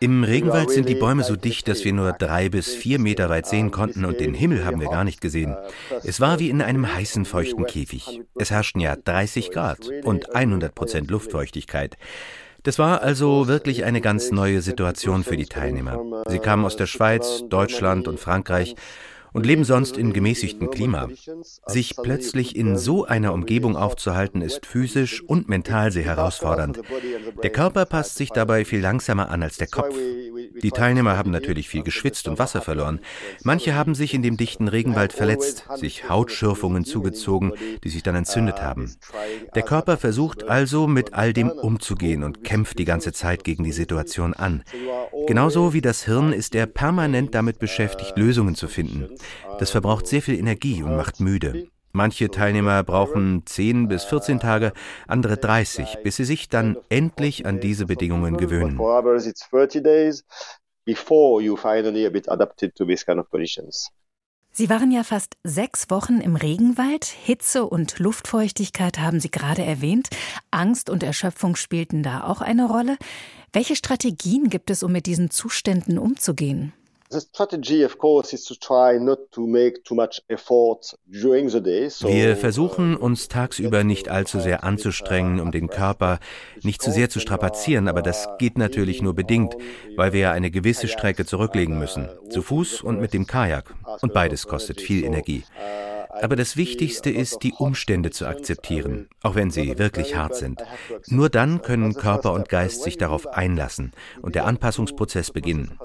im 0.00 0.24
Regenwald 0.24 0.70
sind 0.70 0.88
die 0.88 0.96
Bäume 0.96 1.22
so 1.22 1.36
dicht, 1.36 1.68
dass 1.68 1.84
wir 1.84 1.92
nur 1.92 2.12
drei 2.12 2.48
bis 2.48 2.74
vier 2.74 2.98
Meter 2.98 3.30
weit 3.30 3.46
sehen 3.46 3.70
konnten 3.70 4.04
und 4.04 4.18
den 4.18 4.34
Himmel 4.34 4.64
haben 4.64 4.80
wir 4.80 4.88
gar 4.88 5.04
nicht 5.04 5.20
gesehen. 5.20 5.56
Es 6.02 6.20
war 6.20 6.40
wie 6.40 6.50
in 6.50 6.60
einem 6.60 6.92
heißen, 6.92 7.24
feuchten 7.24 7.66
Käfig. 7.66 8.22
Es 8.34 8.50
herrschten 8.50 8.80
ja 8.80 8.96
30 8.96 9.52
Grad 9.52 9.88
und 10.02 10.34
100 10.34 10.74
Prozent 10.74 11.10
Luftfeuchtigkeit. 11.10 11.96
Das 12.64 12.78
war 12.78 13.02
also 13.02 13.46
wirklich 13.46 13.84
eine 13.84 14.00
ganz 14.00 14.30
neue 14.30 14.62
Situation 14.62 15.22
für 15.22 15.36
die 15.36 15.46
Teilnehmer. 15.46 16.24
Sie 16.28 16.38
kamen 16.38 16.64
aus 16.64 16.76
der 16.76 16.86
Schweiz, 16.86 17.44
Deutschland 17.48 18.08
und 18.08 18.18
Frankreich 18.18 18.74
und 19.34 19.44
leben 19.44 19.64
sonst 19.64 19.98
in 19.98 20.12
gemäßigtem 20.12 20.70
Klima. 20.70 21.08
Sich 21.66 21.96
plötzlich 21.96 22.56
in 22.56 22.78
so 22.78 23.04
einer 23.04 23.34
Umgebung 23.34 23.76
aufzuhalten, 23.76 24.40
ist 24.40 24.64
physisch 24.64 25.22
und 25.22 25.48
mental 25.48 25.92
sehr 25.92 26.04
herausfordernd. 26.04 26.80
Der 27.42 27.50
Körper 27.50 27.84
passt 27.84 28.16
sich 28.16 28.30
dabei 28.30 28.64
viel 28.64 28.80
langsamer 28.80 29.28
an 29.30 29.42
als 29.42 29.58
der 29.58 29.66
Kopf. 29.66 29.94
Die 30.62 30.70
Teilnehmer 30.70 31.16
haben 31.16 31.32
natürlich 31.32 31.68
viel 31.68 31.82
geschwitzt 31.82 32.28
und 32.28 32.38
Wasser 32.38 32.62
verloren. 32.62 33.00
Manche 33.42 33.74
haben 33.74 33.94
sich 33.94 34.14
in 34.14 34.22
dem 34.22 34.36
dichten 34.36 34.68
Regenwald 34.68 35.12
verletzt, 35.12 35.66
sich 35.74 36.08
Hautschürfungen 36.08 36.84
zugezogen, 36.84 37.52
die 37.82 37.88
sich 37.88 38.04
dann 38.04 38.14
entzündet 38.14 38.62
haben. 38.62 38.94
Der 39.56 39.62
Körper 39.62 39.96
versucht 39.96 40.44
also 40.44 40.86
mit 40.86 41.12
all 41.12 41.32
dem 41.32 41.50
umzugehen 41.50 42.22
und 42.22 42.44
kämpft 42.44 42.78
die 42.78 42.84
ganze 42.84 43.12
Zeit 43.12 43.42
gegen 43.42 43.64
die 43.64 43.72
Situation 43.72 44.32
an. 44.32 44.62
Genauso 45.26 45.72
wie 45.72 45.80
das 45.80 46.04
Hirn 46.04 46.32
ist 46.32 46.54
er 46.54 46.66
permanent 46.66 47.34
damit 47.34 47.58
beschäftigt, 47.58 48.16
Lösungen 48.16 48.54
zu 48.54 48.68
finden. 48.68 49.08
Das 49.58 49.70
verbraucht 49.70 50.06
sehr 50.06 50.22
viel 50.22 50.38
Energie 50.38 50.82
und 50.82 50.96
macht 50.96 51.20
müde. 51.20 51.68
Manche 51.96 52.28
Teilnehmer 52.28 52.82
brauchen 52.82 53.46
10 53.46 53.86
bis 53.86 54.02
14 54.02 54.40
Tage, 54.40 54.72
andere 55.06 55.36
30, 55.36 55.98
bis 56.02 56.16
sie 56.16 56.24
sich 56.24 56.48
dann 56.48 56.76
endlich 56.88 57.46
an 57.46 57.60
diese 57.60 57.86
Bedingungen 57.86 58.36
gewöhnen. 58.36 58.76
Sie 64.56 64.70
waren 64.70 64.90
ja 64.92 65.02
fast 65.02 65.36
sechs 65.42 65.90
Wochen 65.90 66.20
im 66.20 66.36
Regenwald. 66.36 67.04
Hitze 67.04 67.64
und 67.64 67.98
Luftfeuchtigkeit 67.98 68.98
haben 68.98 69.18
Sie 69.18 69.30
gerade 69.30 69.62
erwähnt. 69.62 70.10
Angst 70.50 70.90
und 70.90 71.02
Erschöpfung 71.02 71.56
spielten 71.56 72.02
da 72.02 72.24
auch 72.24 72.40
eine 72.40 72.66
Rolle. 72.66 72.96
Welche 73.52 73.76
Strategien 73.76 74.50
gibt 74.50 74.70
es, 74.70 74.82
um 74.82 74.92
mit 74.92 75.06
diesen 75.06 75.30
Zuständen 75.30 75.98
umzugehen? 75.98 76.72
Wir 82.08 82.36
versuchen 82.36 82.96
uns 82.96 83.28
tagsüber 83.28 83.84
nicht 83.84 84.08
allzu 84.08 84.40
sehr 84.40 84.64
anzustrengen, 84.64 85.40
um 85.40 85.50
den 85.50 85.68
Körper 85.68 86.18
nicht 86.62 86.82
zu 86.82 86.90
sehr 86.90 87.10
zu 87.10 87.20
strapazieren, 87.20 87.88
aber 87.88 88.02
das 88.02 88.28
geht 88.38 88.58
natürlich 88.58 89.02
nur 89.02 89.14
bedingt, 89.14 89.56
weil 89.96 90.12
wir 90.12 90.20
ja 90.20 90.32
eine 90.32 90.50
gewisse 90.50 90.88
Strecke 90.88 91.24
zurücklegen 91.26 91.78
müssen, 91.78 92.08
zu 92.30 92.42
Fuß 92.42 92.82
und 92.82 93.00
mit 93.00 93.12
dem 93.12 93.26
Kajak. 93.26 93.74
Und 94.00 94.12
beides 94.12 94.46
kostet 94.46 94.80
viel 94.80 95.04
Energie. 95.04 95.44
Aber 96.20 96.36
das 96.36 96.56
Wichtigste 96.56 97.10
ist, 97.10 97.42
die 97.42 97.52
Umstände 97.52 98.10
zu 98.10 98.26
akzeptieren, 98.26 99.08
auch 99.22 99.34
wenn 99.34 99.50
sie 99.50 99.78
wirklich 99.78 100.14
hart 100.14 100.36
sind. 100.36 100.62
Nur 101.08 101.28
dann 101.28 101.60
können 101.60 101.94
Körper 101.94 102.32
und 102.32 102.48
Geist 102.48 102.82
sich 102.82 102.96
darauf 102.96 103.26
einlassen 103.26 103.92
und 104.22 104.36
der 104.36 104.46
Anpassungsprozess 104.46 105.32
beginnen. 105.32 105.78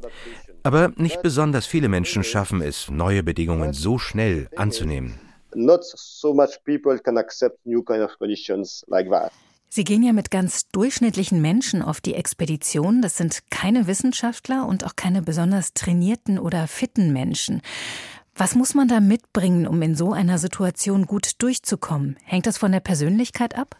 Aber 0.63 0.91
nicht 0.97 1.21
besonders 1.21 1.65
viele 1.65 1.87
Menschen 1.87 2.23
schaffen 2.23 2.61
es, 2.61 2.89
neue 2.89 3.23
Bedingungen 3.23 3.73
so 3.73 3.97
schnell 3.97 4.49
anzunehmen. 4.55 5.19
Sie 9.71 9.83
gehen 9.83 10.01
ja 10.03 10.13
mit 10.13 10.31
ganz 10.31 10.67
durchschnittlichen 10.69 11.41
Menschen 11.41 11.81
auf 11.83 12.01
die 12.01 12.15
Expedition. 12.15 13.01
Das 13.01 13.17
sind 13.17 13.39
keine 13.51 13.85
Wissenschaftler 13.85 14.67
und 14.67 14.83
auch 14.83 14.95
keine 14.95 15.21
besonders 15.21 15.73
trainierten 15.73 16.39
oder 16.39 16.67
fitten 16.67 17.13
Menschen. 17.13 17.61
Was 18.35 18.55
muss 18.55 18.73
man 18.73 18.87
da 18.87 18.99
mitbringen, 18.99 19.67
um 19.67 19.81
in 19.81 19.95
so 19.95 20.11
einer 20.11 20.37
Situation 20.37 21.05
gut 21.05 21.33
durchzukommen? 21.39 22.17
Hängt 22.23 22.47
das 22.47 22.57
von 22.57 22.71
der 22.71 22.79
Persönlichkeit 22.79 23.55
ab? 23.55 23.75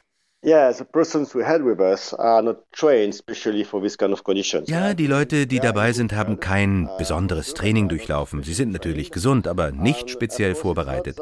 Ja, 4.70 4.94
die 4.94 5.06
Leute, 5.06 5.48
die 5.48 5.60
dabei 5.60 5.92
sind, 5.92 6.14
haben 6.14 6.40
kein 6.40 6.90
besonderes 6.98 7.54
Training 7.54 7.90
durchlaufen. 7.90 8.44
Sie 8.44 8.54
sind 8.54 8.72
natürlich 8.72 9.12
gesund, 9.12 9.50
aber 9.50 9.74
nicht 9.74 10.10
speziell 10.10 10.56
vorbereitet. 10.56 11.18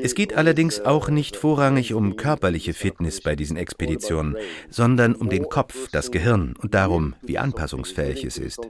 Es 0.00 0.14
geht 0.14 0.36
allerdings 0.36 0.80
auch 0.80 1.08
nicht 1.08 1.36
vorrangig 1.36 1.92
um 1.92 2.14
körperliche 2.14 2.72
Fitness 2.72 3.20
bei 3.20 3.34
diesen 3.34 3.56
Expeditionen, 3.56 4.36
sondern 4.70 5.16
um 5.16 5.28
den 5.28 5.48
Kopf, 5.48 5.88
das 5.90 6.12
Gehirn 6.12 6.54
und 6.62 6.72
darum, 6.72 7.16
wie 7.22 7.38
anpassungsfähig 7.38 8.24
es 8.24 8.38
ist. 8.38 8.60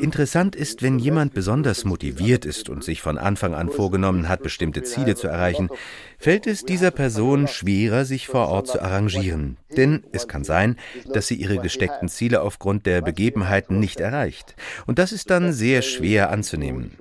Interessant 0.00 0.56
ist, 0.56 0.82
wenn 0.82 0.98
jemand 0.98 1.34
besonders 1.34 1.84
motiviert 1.84 2.44
ist 2.44 2.68
und 2.68 2.82
sich 2.82 3.00
von 3.00 3.16
Anfang 3.16 3.54
an 3.54 3.70
vorgenommen 3.70 4.28
hat, 4.28 4.42
bestimmte 4.42 4.82
Ziele 4.82 5.14
zu 5.14 5.28
erreichen, 5.28 5.68
fällt 6.18 6.46
es 6.46 6.64
dieser 6.64 6.90
Person 6.90 7.46
schwerer, 7.46 8.04
sich 8.04 8.26
vor 8.26 8.48
Ort 8.48 8.66
zu 8.66 8.82
arrangieren. 8.82 9.56
Denn 9.76 10.02
es 10.12 10.26
kann 10.26 10.44
sein, 10.44 10.76
dass 11.12 11.28
sie 11.28 11.34
ihre 11.34 11.58
gesteckten 11.58 12.08
Ziele 12.08 12.42
aufgrund 12.42 12.86
der 12.86 13.02
Begebenheiten 13.02 13.78
nicht 13.78 14.00
erreicht. 14.00 14.56
Und 14.86 14.98
das 14.98 15.12
ist 15.12 15.30
dann 15.30 15.52
sehr 15.52 15.82
schwer 15.82 16.30
anzunehmen. 16.30 16.92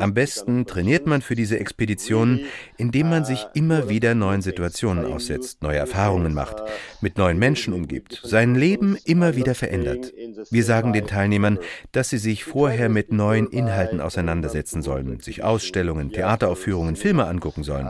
Am 0.00 0.14
besten 0.14 0.66
trainiert 0.66 1.06
man 1.06 1.22
für 1.22 1.34
diese 1.34 1.58
Expeditionen, 1.58 2.46
indem 2.76 3.10
man 3.10 3.24
sich 3.24 3.46
immer 3.54 3.88
wieder 3.88 4.14
neuen 4.14 4.42
Situationen 4.42 5.04
aussetzt, 5.04 5.62
neue 5.62 5.78
Erfahrungen 5.78 6.34
macht, 6.34 6.56
mit 7.00 7.18
neuen 7.18 7.38
Menschen 7.38 7.74
umgibt, 7.74 8.20
sein 8.24 8.54
Leben 8.54 8.98
immer 9.04 9.36
wieder 9.36 9.54
verändert. 9.54 10.12
Wir 10.50 10.64
sagen 10.64 10.92
den 10.92 11.06
Teilnehmern, 11.06 11.58
dass 11.92 12.10
sie 12.10 12.18
sich 12.18 12.44
vorher 12.44 12.88
mit 12.88 13.12
neuen 13.12 13.48
Inhalten 13.48 14.00
auseinandersetzen 14.00 14.82
sollen, 14.82 15.20
sich 15.20 15.44
Ausstellungen, 15.44 16.10
Theateraufführungen, 16.10 16.96
Filme 16.96 17.26
angucken 17.26 17.62
sollen. 17.62 17.88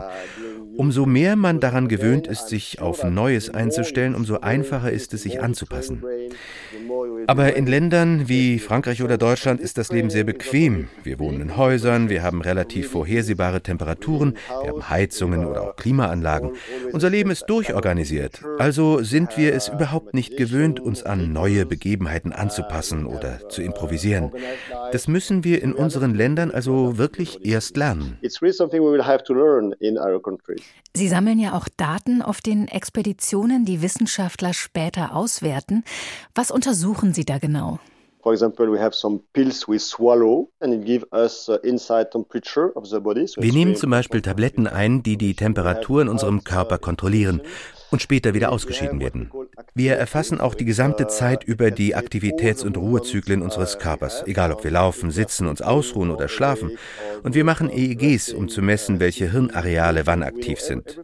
Umso 0.77 1.05
mehr 1.05 1.35
man 1.35 1.59
daran 1.59 1.87
gewöhnt 1.87 2.27
ist, 2.27 2.49
sich 2.49 2.81
auf 2.81 3.03
Neues 3.03 3.49
einzustellen, 3.49 4.15
umso 4.15 4.39
einfacher 4.39 4.91
ist 4.91 5.13
es, 5.13 5.23
sich 5.23 5.41
anzupassen. 5.41 6.03
Aber 7.27 7.55
in 7.55 7.65
Ländern 7.65 8.27
wie 8.27 8.59
Frankreich 8.59 9.01
oder 9.01 9.17
Deutschland 9.17 9.59
ist 9.59 9.77
das 9.77 9.91
Leben 9.91 10.09
sehr 10.09 10.23
bequem. 10.23 10.89
Wir 11.03 11.17
wohnen 11.19 11.41
in 11.41 11.57
Häusern, 11.57 12.09
wir 12.09 12.21
haben 12.21 12.41
relativ 12.41 12.91
vorhersehbare 12.91 13.61
Temperaturen, 13.61 14.37
wir 14.61 14.69
haben 14.69 14.89
Heizungen 14.89 15.45
oder 15.45 15.61
auch 15.63 15.75
Klimaanlagen. 15.75 16.51
Unser 16.91 17.09
Leben 17.09 17.31
ist 17.31 17.45
durchorganisiert. 17.47 18.41
Also 18.59 19.01
sind 19.01 19.37
wir 19.37 19.53
es 19.53 19.69
überhaupt 19.69 20.13
nicht 20.13 20.37
gewöhnt, 20.37 20.79
uns 20.79 21.03
an 21.03 21.33
neue 21.33 21.65
Begebenheiten 21.65 22.31
anzupassen 22.31 23.05
oder 23.05 23.49
zu 23.49 23.61
improvisieren. 23.61 24.31
Das 24.91 25.07
müssen 25.07 25.43
wir 25.43 25.63
in 25.63 25.73
unseren 25.73 26.13
Ländern 26.13 26.51
also 26.51 26.97
wirklich 26.97 27.45
erst 27.45 27.75
lernen. 27.77 28.17
Sie 30.93 31.09
sammeln 31.09 31.39
ja 31.39 31.53
auch 31.53 31.67
Daten 31.75 32.21
auf 32.21 32.39
den 32.39 32.69
Expeditionen, 32.69 33.65
die 33.65 33.81
Wissenschaftler 33.81 34.53
später 34.53 35.13
auswerten. 35.13 35.83
Was 36.33 36.51
untersuchen 36.51 37.13
Sie 37.13 37.25
da 37.25 37.37
genau? 37.37 37.79
For 38.23 38.33
example, 38.33 38.71
we 38.71 38.79
have 38.79 38.95
some 38.95 39.19
pills 39.33 39.67
we 39.67 39.77
swallow 39.77 40.49
and 40.59 40.73
it 40.73 40.83
gives 40.85 41.05
us 41.11 41.47
uh, 41.47 41.57
inside 41.63 42.09
temperature 42.11 42.71
of 42.75 42.87
the 42.87 42.99
body. 42.99 43.25
Wir 43.37 43.53
nehmen 43.53 43.75
zum 43.75 43.91
Beispiel 43.91 44.21
Tabletten 44.21 44.67
ein, 44.67 45.03
die 45.03 45.17
die 45.17 45.35
Temperatur 45.35 46.01
in 46.01 46.07
unserem 46.07 46.43
Körper 46.43 46.79
kontrollieren 46.79 47.41
und 47.95 48.01
später 48.01 48.33
wieder 48.33 48.51
ausgeschieden 48.51 48.99
werden. 48.99 49.31
Wir 49.73 49.95
erfassen 49.95 50.41
auch 50.41 50.53
die 50.53 50.65
gesamte 50.65 51.07
Zeit 51.07 51.45
über 51.45 51.71
die 51.71 51.95
Aktivitäts- 51.95 52.61
und 52.61 52.75
Ruhezyklen 52.75 53.41
unseres 53.41 53.79
Körpers, 53.79 54.21
egal 54.27 54.51
ob 54.51 54.65
wir 54.65 54.71
laufen, 54.71 55.11
sitzen, 55.11 55.47
uns 55.47 55.61
ausruhen 55.61 56.11
oder 56.11 56.27
schlafen. 56.27 56.77
Und 57.23 57.35
wir 57.35 57.45
machen 57.45 57.69
EEGs, 57.69 58.33
um 58.33 58.49
zu 58.49 58.61
messen, 58.61 58.99
welche 58.99 59.31
Hirnareale 59.31 60.05
wann 60.05 60.23
aktiv 60.23 60.59
sind. 60.59 61.01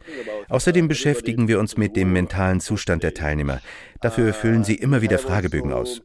Außerdem 0.50 0.90
beschäftigen 0.90 1.48
wir 1.48 1.62
uns 1.62 1.78
mit 1.78 1.96
dem 1.96 2.12
mentalen 2.12 2.60
Zustand 2.60 3.04
der 3.04 3.14
Teilnehmer. 3.14 3.62
Dafür 4.02 4.34
füllen 4.34 4.66
sie 4.66 4.76
immer 4.76 5.02
wieder 5.02 5.18
Fragebögen 5.18 5.72
aus. 5.72 6.02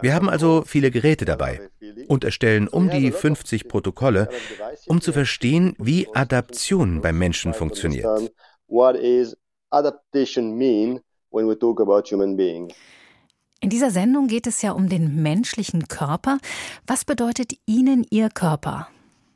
Wir 0.00 0.14
haben 0.14 0.30
also 0.30 0.64
viele 0.66 0.90
Geräte 0.90 1.26
dabei 1.26 1.60
und 2.08 2.24
erstellen 2.24 2.68
um 2.68 2.88
die 2.88 3.12
50 3.12 3.68
Protokolle, 3.68 4.30
um 4.86 5.02
zu 5.02 5.12
verstehen, 5.12 5.74
wie 5.78 6.08
Adaption 6.14 7.02
beim 7.02 7.18
Menschen 7.18 7.52
funktioniert 7.52 8.06
adaptation 9.72 10.56
mean 10.56 11.00
when 11.30 11.48
we 11.48 11.54
talk 11.54 11.80
about 11.80 12.08
human 12.10 12.36
beings? 12.36 12.72
In 13.60 13.70
dieser 13.70 13.90
Sendung 13.92 14.26
geht 14.26 14.48
es 14.48 14.60
ja 14.62 14.72
um 14.72 14.88
den 14.88 15.22
menschlichen 15.22 15.86
Körper. 15.86 16.38
Was 16.86 17.04
bedeutet 17.04 17.52
Ihnen 17.64 18.04
Ihr 18.10 18.28
Körper? 18.28 18.88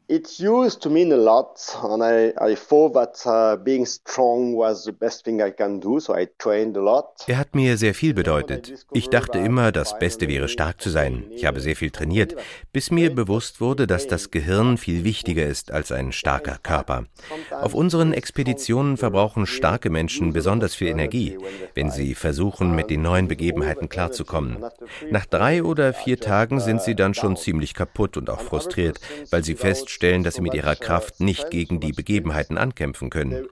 It 0.09 0.39
used 0.39 0.83
to 0.83 0.89
mean 0.89 1.13
a 1.13 1.17
lot, 1.17 1.59
and 1.83 2.01
I, 2.01 2.33
I 2.41 2.55
thought 2.55 2.95
that 2.95 3.27
uh, 3.27 3.57
being 3.57 3.85
strong 3.85 4.55
was 4.55 4.85
the 4.85 4.93
best 4.93 5.25
thing 5.25 5.43
I 5.43 5.51
can 5.51 5.81
do, 5.81 5.99
so 5.99 6.15
I 6.15 6.29
trained 6.39 6.77
a 6.77 6.81
lot. 6.81 7.25
Er 7.27 7.39
hat 7.39 7.57
mir 7.57 7.77
sehr 7.77 7.93
viel 7.93 8.15
bedeutet. 8.15 8.87
Ich 8.93 9.11
dachte 9.11 9.39
immer, 9.39 9.73
das 9.73 9.99
Beste 9.99 10.29
wäre 10.29 10.47
stark 10.49 10.81
zu 10.81 10.91
sein. 10.91 11.25
Ich 11.33 11.45
habe 11.45 11.59
sehr 11.59 11.75
viel 11.75 11.91
trainiert, 11.91 12.37
bis 12.73 12.93
mir 12.93 13.13
bewusst 13.13 13.61
wurde, 13.61 13.89
dass 13.89 14.07
das 14.07 14.31
Gehirn 14.31 14.77
viel 14.79 15.03
wichtiger 15.03 15.45
ist 15.45 15.73
als 15.73 15.91
ein 15.91 16.13
starker 16.13 16.59
Körper. 16.63 17.07
Auf 17.51 17.75
unseren 17.75 18.13
Expeditionen 18.13 18.99
verbrauchen 18.99 19.45
starke 19.45 19.91
Menschen 19.91 20.33
besonders 20.33 20.77
viel 20.77 20.87
Energie, 20.87 21.37
wenn 21.75 21.91
sie 21.91 22.15
versuchen, 22.15 22.77
mit 22.77 22.91
den 22.91 23.03
neuen 23.03 23.27
Begebenheiten 23.27 23.89
klarzukommen. 23.89 24.65
Nach 25.11 25.27
drei 25.27 25.65
oder 25.65 25.93
vier 25.93 26.21
Tagen 26.21 26.61
sind 26.61 26.81
sie 26.81 26.95
dann 26.95 27.15
schon 27.15 27.37
ziemlich 27.37 27.75
kaputt 27.75 28.17
und 28.17 28.31
auch 28.31 28.41
frustriert, 28.41 29.01
weil 29.33 29.43
sie 29.43 29.57
feststellen, 29.57 29.96
feststellen, 29.97 30.23
dass 30.25 30.35
sie 30.35 30.43
mit 30.43 30.55
ihrer 30.55 30.77
Kraft 30.77 31.21
nicht 31.21 31.51
gegen 31.51 31.81
die 31.81 31.93
Begebenheiten 31.93 32.59
ankämpfen 32.59 33.11
können. 33.11 33.47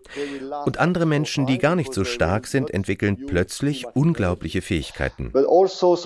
Und 0.65 0.79
andere 0.79 1.07
Menschen, 1.07 1.47
die 1.47 1.59
gar 1.59 1.75
nicht 1.75 1.95
so 1.95 2.05
stark 2.05 2.47
sind, 2.47 2.71
entwickeln 2.71 3.27
plötzlich 3.27 3.87
unglaubliche 3.95 4.63
Fähigkeiten. 4.63 5.33
Also 5.35 5.97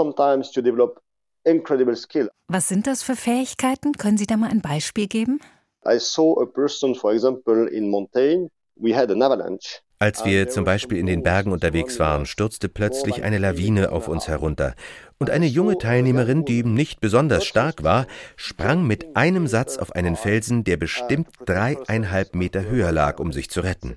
Was 2.49 2.69
sind 2.69 2.87
das 2.87 3.03
für 3.03 3.17
Fähigkeiten? 3.17 3.93
Können 3.93 4.19
Sie 4.19 4.27
da 4.27 4.37
mal 4.37 4.51
ein 4.51 4.63
Beispiel 4.63 5.09
geben? 5.09 5.41
I 5.87 5.99
saw 5.99 6.41
a 6.43 6.47
person, 6.47 6.95
for 6.95 7.13
example, 7.13 7.69
in 7.69 7.89
Montaigne. 7.89 8.49
We 8.77 8.95
had 8.95 9.11
an 9.11 9.23
avalanche. 9.23 9.81
Als 10.01 10.25
wir 10.25 10.49
zum 10.49 10.63
Beispiel 10.63 10.99
in 10.99 11.07
den 11.07 11.25
Bergen 11.25 11.51
unterwegs 11.51 11.99
waren, 11.99 12.25
stürzte 12.25 12.69
plötzlich 12.69 13.25
eine 13.25 13.39
Lawine 13.39 13.91
auf 13.91 14.07
uns 14.07 14.29
herunter. 14.29 14.75
Und 15.21 15.31
eine 15.31 15.47
junge 15.47 15.79
Teilnehmerin, 15.79 16.45
die 16.45 16.63
nicht 16.63 17.01
besonders 17.01 17.45
stark 17.45 17.83
war, 17.83 18.07
sprang 18.37 18.87
mit 18.87 19.17
einem 19.17 19.49
Satz 19.49 19.77
auf 19.77 19.93
einen 19.93 20.15
Felsen, 20.15 20.63
der 20.63 20.77
bestimmt 20.77 21.29
dreieinhalb 21.45 22.37
Meter 22.37 22.65
höher 22.69 22.93
lag, 22.93 23.19
um 23.19 23.33
sich 23.33 23.51
zu 23.51 23.61
retten. 23.61 23.97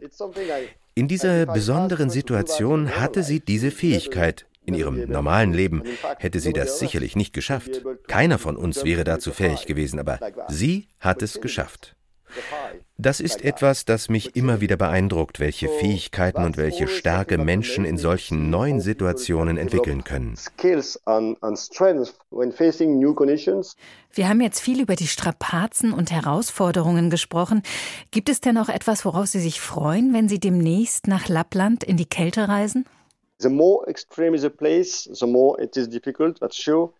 In 0.96 1.08
dieser 1.08 1.46
besonderen 1.46 2.10
Situation 2.10 3.00
hatte 3.00 3.22
sie 3.22 3.40
diese 3.40 3.70
Fähigkeit. 3.70 4.48
In 4.66 4.74
ihrem 4.74 5.10
normalen 5.10 5.54
Leben 5.54 5.84
hätte 6.18 6.40
sie 6.40 6.54
das 6.54 6.80
sicherlich 6.80 7.16
nicht 7.16 7.34
geschafft. 7.34 7.82
Keiner 8.08 8.40
von 8.40 8.56
uns 8.56 8.84
wäre 8.84 9.04
dazu 9.04 9.32
fähig 9.32 9.68
gewesen, 9.68 10.00
aber 10.00 10.20
sie 10.50 10.88
hat 11.00 11.22
es 11.22 11.40
geschafft. 11.40 11.96
Das 13.02 13.20
ist 13.20 13.44
etwas, 13.44 13.84
das 13.84 14.10
mich 14.10 14.36
immer 14.36 14.62
wieder 14.62 14.78
beeindruckt, 14.78 15.40
welche 15.40 15.70
Fähigkeiten 15.70 16.44
und 16.44 16.56
welche 16.56 16.88
Stärke 16.88 17.40
Menschen 17.40 17.84
in 17.84 17.98
solchen 17.98 18.52
neuen 18.52 18.80
Situationen 18.80 19.58
entwickeln 19.58 20.04
können. 20.04 20.36
Wir 24.14 24.30
haben 24.30 24.42
jetzt 24.42 24.60
viel 24.60 24.82
über 24.82 24.96
die 24.96 25.08
Strapazen 25.08 25.94
und 25.94 26.12
Herausforderungen 26.12 27.10
gesprochen. 27.10 27.64
Gibt 28.12 28.30
es 28.30 28.40
denn 28.40 28.60
auch 28.60 28.70
etwas, 28.70 29.04
worauf 29.04 29.26
Sie 29.26 29.40
sich 29.40 29.60
freuen, 29.60 30.14
wenn 30.14 30.30
Sie 30.30 30.40
demnächst 30.40 31.08
nach 31.08 31.28
Lappland 31.28 31.84
in 31.84 31.98
die 31.98 32.06
Kälte 32.06 32.48
reisen? 32.48 32.86
The 33.40 33.50
more 33.50 33.88
extreme 33.88 34.36
is 34.36 34.46
a 34.46 34.50
place, 34.50 35.10
the 35.12 35.26
more 35.26 35.60
it 35.60 35.76
is 35.76 35.90
difficult, 35.90 36.40
that's 36.40 36.56
sure. 36.56 36.94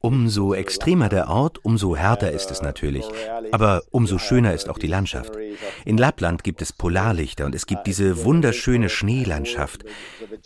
Also 0.00 0.08
umso 0.08 0.54
extremer 0.54 1.08
der 1.08 1.28
Ort, 1.28 1.64
umso 1.64 1.96
härter 1.96 2.32
ist 2.32 2.50
es 2.50 2.62
natürlich. 2.62 3.04
Aber 3.52 3.82
umso 3.90 4.18
schöner 4.18 4.54
ist 4.54 4.68
auch 4.68 4.78
die 4.78 4.86
Landschaft. 4.86 5.32
In 5.84 5.96
Lappland 5.96 6.42
gibt 6.44 6.62
es 6.62 6.72
Polarlichter 6.72 7.44
und 7.46 7.54
es 7.54 7.66
gibt 7.66 7.86
diese 7.86 8.24
wunderschöne 8.24 8.88
Schneelandschaft. 8.88 9.84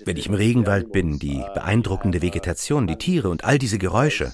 Wenn 0.04 0.16
ich 0.16 0.26
im 0.26 0.34
Regenwald 0.34 0.92
bin, 0.92 1.18
die 1.18 1.42
beeindruckende 1.54 2.22
Vegetation, 2.22 2.86
die 2.86 2.96
Tiere 2.96 3.28
und 3.28 3.44
all 3.44 3.58
diese 3.58 3.78
Geräusche. 3.78 4.32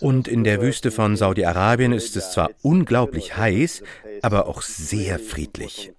Und 0.00 0.28
in 0.28 0.44
der 0.44 0.60
Wüste 0.60 0.90
von 0.90 1.16
Saudi-Arabien 1.16 1.92
ist 1.92 2.16
es 2.16 2.32
zwar 2.32 2.50
unglaublich 2.62 3.36
heiß, 3.36 3.82
aber 4.22 4.46
auch 4.46 4.62
sehr 4.62 5.18
friedlich. 5.18 5.92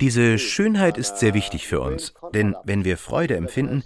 Diese 0.00 0.38
Schönheit 0.38 0.98
ist 0.98 1.18
sehr 1.18 1.34
wichtig 1.34 1.68
für 1.68 1.80
uns, 1.80 2.14
denn 2.32 2.56
wenn 2.64 2.84
wir 2.84 2.96
Freude 2.96 3.36
empfinden, 3.36 3.84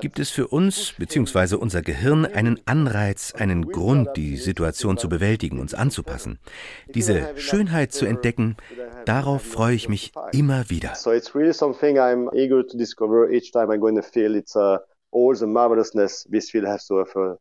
gibt 0.00 0.18
es 0.18 0.30
für 0.30 0.48
uns 0.48 0.94
bzw. 0.98 1.56
unser 1.56 1.82
Gehirn 1.82 2.26
einen 2.26 2.60
Anreiz, 2.66 3.34
einen 3.34 3.70
Grund, 3.70 4.16
die 4.16 4.36
Situation 4.36 4.98
zu 4.98 5.08
bewältigen, 5.08 5.58
uns 5.58 5.74
anzupassen. 5.74 6.38
Diese 6.94 7.36
Schönheit 7.36 7.92
zu 7.92 8.06
entdecken, 8.06 8.56
darauf 9.04 9.42
freue 9.42 9.74
ich 9.74 9.88
mich 9.88 10.12
immer 10.32 10.68
wieder. 10.68 10.94
So 10.94 11.12
it's 11.12 11.34
really 11.34 11.52
something 11.52 11.96
I'm 11.98 12.28
eager 12.34 12.66
to 12.66 12.76
discover 12.76 13.30
each 13.30 13.50
time 13.52 13.72
I'm 13.72 13.80
going 13.80 13.96
to 13.96 14.02
feel 14.02 14.34
it's 14.34 14.56
uh, 14.56 14.78
all 15.10 15.34
the 15.34 15.46
marvelousness 15.46 16.26
this 16.30 16.50
field 16.50 16.66
has 16.66 16.86
to 16.86 17.00
offer 17.00 17.38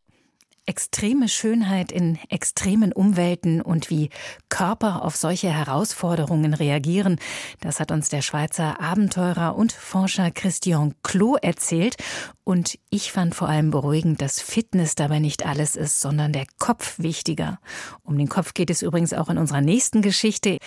extreme 0.65 1.29
Schönheit 1.29 1.91
in 1.91 2.17
extremen 2.29 2.91
Umwelten 2.91 3.61
und 3.61 3.89
wie 3.89 4.09
Körper 4.49 5.03
auf 5.03 5.15
solche 5.15 5.49
Herausforderungen 5.49 6.53
reagieren, 6.53 7.19
das 7.61 7.79
hat 7.79 7.91
uns 7.91 8.09
der 8.09 8.21
Schweizer 8.21 8.79
Abenteurer 8.79 9.55
und 9.55 9.71
Forscher 9.71 10.31
Christian 10.31 10.95
Klo 11.03 11.35
erzählt. 11.35 11.97
Und 12.43 12.77
ich 12.89 13.11
fand 13.11 13.35
vor 13.35 13.49
allem 13.49 13.71
beruhigend, 13.71 14.21
dass 14.21 14.39
Fitness 14.39 14.95
dabei 14.95 15.19
nicht 15.19 15.45
alles 15.45 15.75
ist, 15.75 16.01
sondern 16.01 16.31
der 16.31 16.45
Kopf 16.59 16.99
wichtiger. 16.99 17.59
Um 18.03 18.17
den 18.17 18.29
Kopf 18.29 18.53
geht 18.53 18.69
es 18.69 18.81
übrigens 18.81 19.13
auch 19.13 19.29
in 19.29 19.37
unserer 19.37 19.61
nächsten 19.61 20.01
Geschichte. 20.01 20.57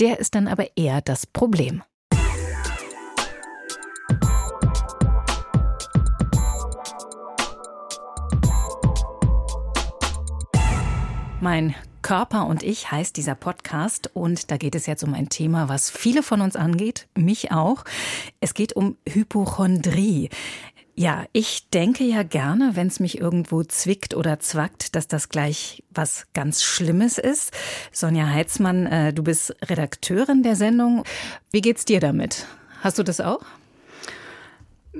Der 0.00 0.18
ist 0.18 0.34
dann 0.34 0.48
aber 0.48 0.76
eher 0.76 1.00
das 1.00 1.26
Problem. 1.26 1.82
Mein 11.40 11.74
Körper 12.00 12.46
und 12.46 12.62
ich 12.62 12.90
heißt 12.90 13.16
dieser 13.16 13.34
Podcast 13.34 14.10
und 14.14 14.50
da 14.50 14.56
geht 14.56 14.74
es 14.74 14.86
jetzt 14.86 15.04
um 15.04 15.12
ein 15.12 15.28
Thema, 15.28 15.68
was 15.68 15.90
viele 15.90 16.22
von 16.22 16.40
uns 16.40 16.56
angeht, 16.56 17.08
mich 17.14 17.52
auch. 17.52 17.84
Es 18.40 18.54
geht 18.54 18.74
um 18.74 18.96
Hypochondrie. 19.06 20.30
Ja, 20.94 21.26
ich 21.32 21.68
denke 21.68 22.04
ja 22.04 22.22
gerne, 22.22 22.70
wenn 22.74 22.86
es 22.86 23.00
mich 23.00 23.18
irgendwo 23.20 23.62
zwickt 23.64 24.14
oder 24.14 24.40
zwackt, 24.40 24.96
dass 24.96 25.08
das 25.08 25.28
gleich 25.28 25.82
was 25.90 26.26
ganz 26.32 26.62
Schlimmes 26.62 27.18
ist. 27.18 27.52
Sonja 27.92 28.28
Heitzmann, 28.28 28.86
äh, 28.86 29.12
du 29.12 29.22
bist 29.22 29.54
Redakteurin 29.68 30.42
der 30.42 30.56
Sendung. 30.56 31.04
Wie 31.50 31.60
geht's 31.60 31.84
dir 31.84 32.00
damit? 32.00 32.46
Hast 32.80 32.98
du 32.98 33.02
das 33.02 33.20
auch? 33.20 33.42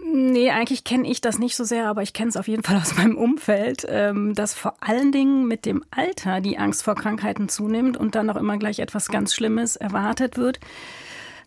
Nee, 0.05 0.51
eigentlich 0.51 0.85
kenne 0.85 1.09
ich 1.09 1.23
das 1.23 1.39
nicht 1.39 1.57
so 1.57 1.65
sehr, 1.65 1.89
aber 1.89 2.03
ich 2.03 2.13
kenne 2.13 2.29
es 2.29 2.37
auf 2.37 2.49
jeden 2.49 2.63
Fall 2.63 2.77
aus 2.77 2.95
meinem 2.97 3.17
Umfeld, 3.17 3.87
ähm, 3.89 4.35
dass 4.35 4.55
vor 4.55 4.75
allen 4.81 5.11
Dingen 5.11 5.47
mit 5.49 5.65
dem 5.65 5.85
Alter 5.91 6.41
die 6.41 6.59
Angst 6.59 6.85
vor 6.85 6.95
Krankheiten 6.95 7.49
zunimmt 7.49 7.97
und 7.97 8.15
dann 8.15 8.29
auch 8.29 8.37
immer 8.37 8.59
gleich 8.59 8.79
etwas 8.79 9.09
ganz 9.09 9.35
Schlimmes 9.35 9.77
erwartet 9.77 10.37
wird. 10.37 10.61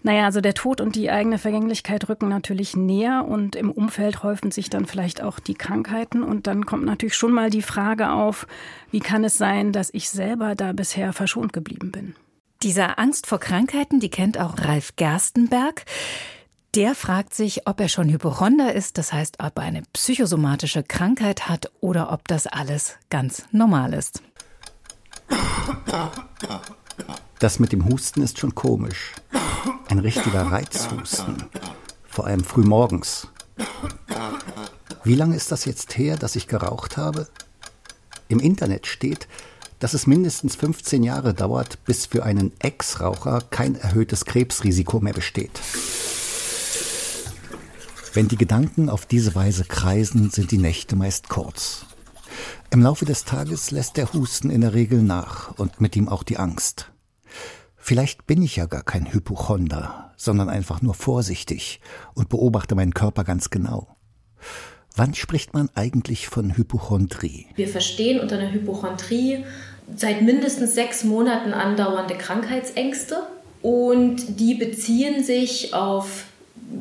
Naja, 0.02 0.26
also 0.26 0.40
der 0.40 0.54
Tod 0.54 0.80
und 0.80 0.96
die 0.96 1.12
eigene 1.12 1.38
Vergänglichkeit 1.38 2.08
rücken 2.08 2.30
natürlich 2.30 2.76
näher 2.76 3.26
und 3.28 3.58
im 3.58 3.70
Umfeld 3.70 4.24
häufen 4.24 4.50
sich 4.50 4.70
dann 4.70 4.86
vielleicht 4.86 5.22
auch 5.22 5.40
die 5.40 5.56
Krankheiten 5.56 6.24
und 6.24 6.48
dann 6.48 6.66
kommt 6.66 6.86
natürlich 6.86 7.16
schon 7.16 7.34
mal 7.34 7.50
die 7.50 7.62
Frage 7.62 8.12
auf, 8.12 8.48
wie 8.92 9.02
kann 9.02 9.26
es 9.26 9.38
sein, 9.38 9.74
dass 9.74 9.94
ich 9.94 10.10
selber 10.10 10.56
da 10.56 10.72
bisher 10.72 11.12
verschont 11.12 11.52
geblieben 11.52 11.92
bin? 11.92 12.16
Dieser 12.64 12.98
Angst 12.98 13.28
vor 13.28 13.40
Krankheiten, 13.40 14.00
die 14.00 14.10
kennt 14.10 14.40
auch 14.40 14.58
Ralf 14.60 14.96
Gerstenberg. 14.96 15.84
Der 16.76 16.94
fragt 16.94 17.34
sich, 17.34 17.66
ob 17.66 17.80
er 17.80 17.90
schon 17.90 18.10
Hypochonder 18.10 18.74
ist, 18.76 19.00
das 19.00 19.12
heißt, 19.12 19.38
ob 19.40 19.58
er 19.58 19.64
eine 19.64 19.82
psychosomatische 19.94 20.84
Krankheit 20.84 21.50
hat 21.50 21.72
oder 21.82 22.12
ob 22.12 22.28
das 22.28 22.46
alles 22.46 22.98
ganz 23.10 23.44
normal 23.52 23.94
ist. 23.94 24.22
Das 27.40 27.58
mit 27.58 27.72
dem 27.72 27.90
Husten 27.90 28.22
ist 28.22 28.38
schon 28.38 28.54
komisch. 28.54 29.14
Ein 29.88 29.98
richtiger 29.98 30.44
Reizhusten. 30.44 31.44
Vor 32.08 32.28
allem 32.28 32.44
früh 32.44 32.64
morgens. 32.64 33.28
Wie 35.04 35.16
lange 35.16 35.36
ist 35.36 35.52
das 35.52 35.66
jetzt 35.66 35.98
her, 35.98 36.18
dass 36.18 36.36
ich 36.36 36.48
geraucht 36.48 36.98
habe? 36.98 37.28
Im 38.28 38.40
Internet 38.40 38.86
steht, 38.86 39.28
dass 39.80 39.96
es 39.96 40.06
mindestens 40.06 40.56
15 40.56 41.02
Jahre 41.02 41.34
dauert, 41.34 41.84
bis 41.86 42.06
für 42.06 42.24
einen 42.24 42.52
Ex-Raucher 42.60 43.42
kein 43.50 43.74
erhöhtes 43.74 44.26
Krebsrisiko 44.26 45.00
mehr 45.00 45.14
besteht. 45.14 45.60
Wenn 48.14 48.28
die 48.28 48.38
Gedanken 48.38 48.90
auf 48.90 49.06
diese 49.06 49.36
Weise 49.36 49.66
kreisen, 49.66 50.32
sind 50.32 50.52
die 50.52 50.58
Nächte 50.58 50.96
meist 50.96 51.30
kurz. 51.30 51.86
Im 52.72 52.82
Laufe 52.82 53.06
des 53.06 53.24
Tages 53.24 53.70
lässt 53.70 53.98
der 53.98 54.14
Husten 54.14 54.50
in 54.50 54.62
der 54.62 54.74
Regel 54.74 55.04
nach 55.04 55.58
und 55.58 55.80
mit 55.80 55.96
ihm 55.96 56.10
auch 56.10 56.24
die 56.24 56.38
Angst. 56.38 56.92
Vielleicht 57.78 58.26
bin 58.26 58.42
ich 58.42 58.56
ja 58.56 58.66
gar 58.66 58.84
kein 58.84 59.14
Hypochonder, 59.14 60.12
sondern 60.18 60.50
einfach 60.50 60.82
nur 60.82 60.96
vorsichtig 60.96 61.82
und 62.16 62.30
beobachte 62.30 62.76
meinen 62.76 62.94
Körper 62.94 63.24
ganz 63.24 63.52
genau. 63.52 63.96
Wann 64.96 65.14
spricht 65.14 65.54
man 65.54 65.70
eigentlich 65.76 66.28
von 66.28 66.58
Hypochondrie? 66.58 67.48
Wir 67.56 67.68
verstehen 67.68 68.20
unter 68.20 68.40
einer 68.40 68.52
Hypochondrie 68.52 69.46
seit 69.96 70.24
mindestens 70.24 70.74
sechs 70.74 71.04
Monaten 71.04 71.54
andauernde 71.54 72.16
Krankheitsängste 72.16 73.18
und 73.62 74.40
die 74.40 74.56
beziehen 74.56 75.24
sich 75.24 75.74
auf 75.74 76.26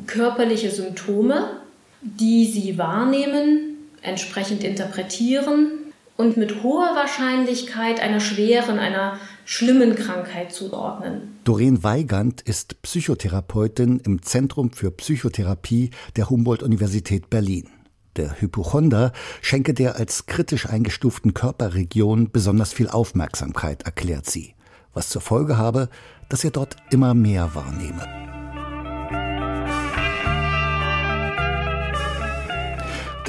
körperliche 0.07 0.71
Symptome, 0.71 1.61
die 2.01 2.45
sie 2.45 2.77
wahrnehmen, 2.77 3.77
entsprechend 4.01 4.63
interpretieren 4.63 5.71
und 6.17 6.37
mit 6.37 6.63
hoher 6.63 6.95
Wahrscheinlichkeit 6.95 7.99
einer 8.01 8.19
schweren, 8.19 8.79
einer 8.79 9.17
schlimmen 9.45 9.95
Krankheit 9.95 10.51
zuordnen. 10.51 11.39
Doreen 11.43 11.83
Weigand 11.83 12.41
ist 12.41 12.81
Psychotherapeutin 12.81 13.99
im 14.05 14.21
Zentrum 14.21 14.71
für 14.71 14.91
Psychotherapie 14.91 15.91
der 16.15 16.29
Humboldt-Universität 16.29 17.29
Berlin. 17.29 17.69
Der 18.15 18.41
Hypochonder 18.41 19.13
schenke 19.41 19.73
der 19.73 19.95
als 19.95 20.25
kritisch 20.25 20.67
eingestuften 20.67 21.33
Körperregion 21.33 22.31
besonders 22.31 22.73
viel 22.73 22.89
Aufmerksamkeit, 22.89 23.83
erklärt 23.83 24.29
sie, 24.29 24.55
was 24.93 25.09
zur 25.09 25.21
Folge 25.21 25.57
habe, 25.57 25.89
dass 26.27 26.43
er 26.43 26.51
dort 26.51 26.75
immer 26.91 27.13
mehr 27.13 27.55
wahrnehme. 27.55 28.38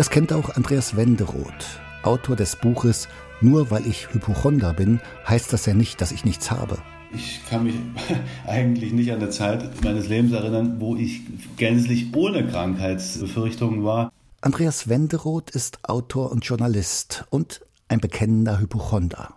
Das 0.00 0.08
kennt 0.08 0.32
auch 0.32 0.56
Andreas 0.56 0.96
Wenderoth, 0.96 1.78
Autor 2.04 2.34
des 2.34 2.56
Buches 2.56 3.06
Nur 3.42 3.70
weil 3.70 3.86
ich 3.86 4.10
Hypochonder 4.14 4.72
bin, 4.72 4.98
heißt 5.28 5.52
das 5.52 5.66
ja 5.66 5.74
nicht, 5.74 6.00
dass 6.00 6.10
ich 6.10 6.24
nichts 6.24 6.50
habe. 6.50 6.78
Ich 7.12 7.42
kann 7.50 7.64
mich 7.64 7.74
eigentlich 8.46 8.94
nicht 8.94 9.12
an 9.12 9.20
eine 9.20 9.28
Zeit 9.28 9.84
meines 9.84 10.08
Lebens 10.08 10.32
erinnern, 10.32 10.76
wo 10.80 10.96
ich 10.96 11.20
gänzlich 11.58 12.16
ohne 12.16 12.46
Krankheitsbefürchtungen 12.46 13.84
war. 13.84 14.10
Andreas 14.40 14.88
Wenderoth 14.88 15.50
ist 15.50 15.80
Autor 15.82 16.32
und 16.32 16.46
Journalist 16.46 17.26
und 17.28 17.60
ein 17.88 18.00
bekennender 18.00 18.58
Hypochonder. 18.58 19.34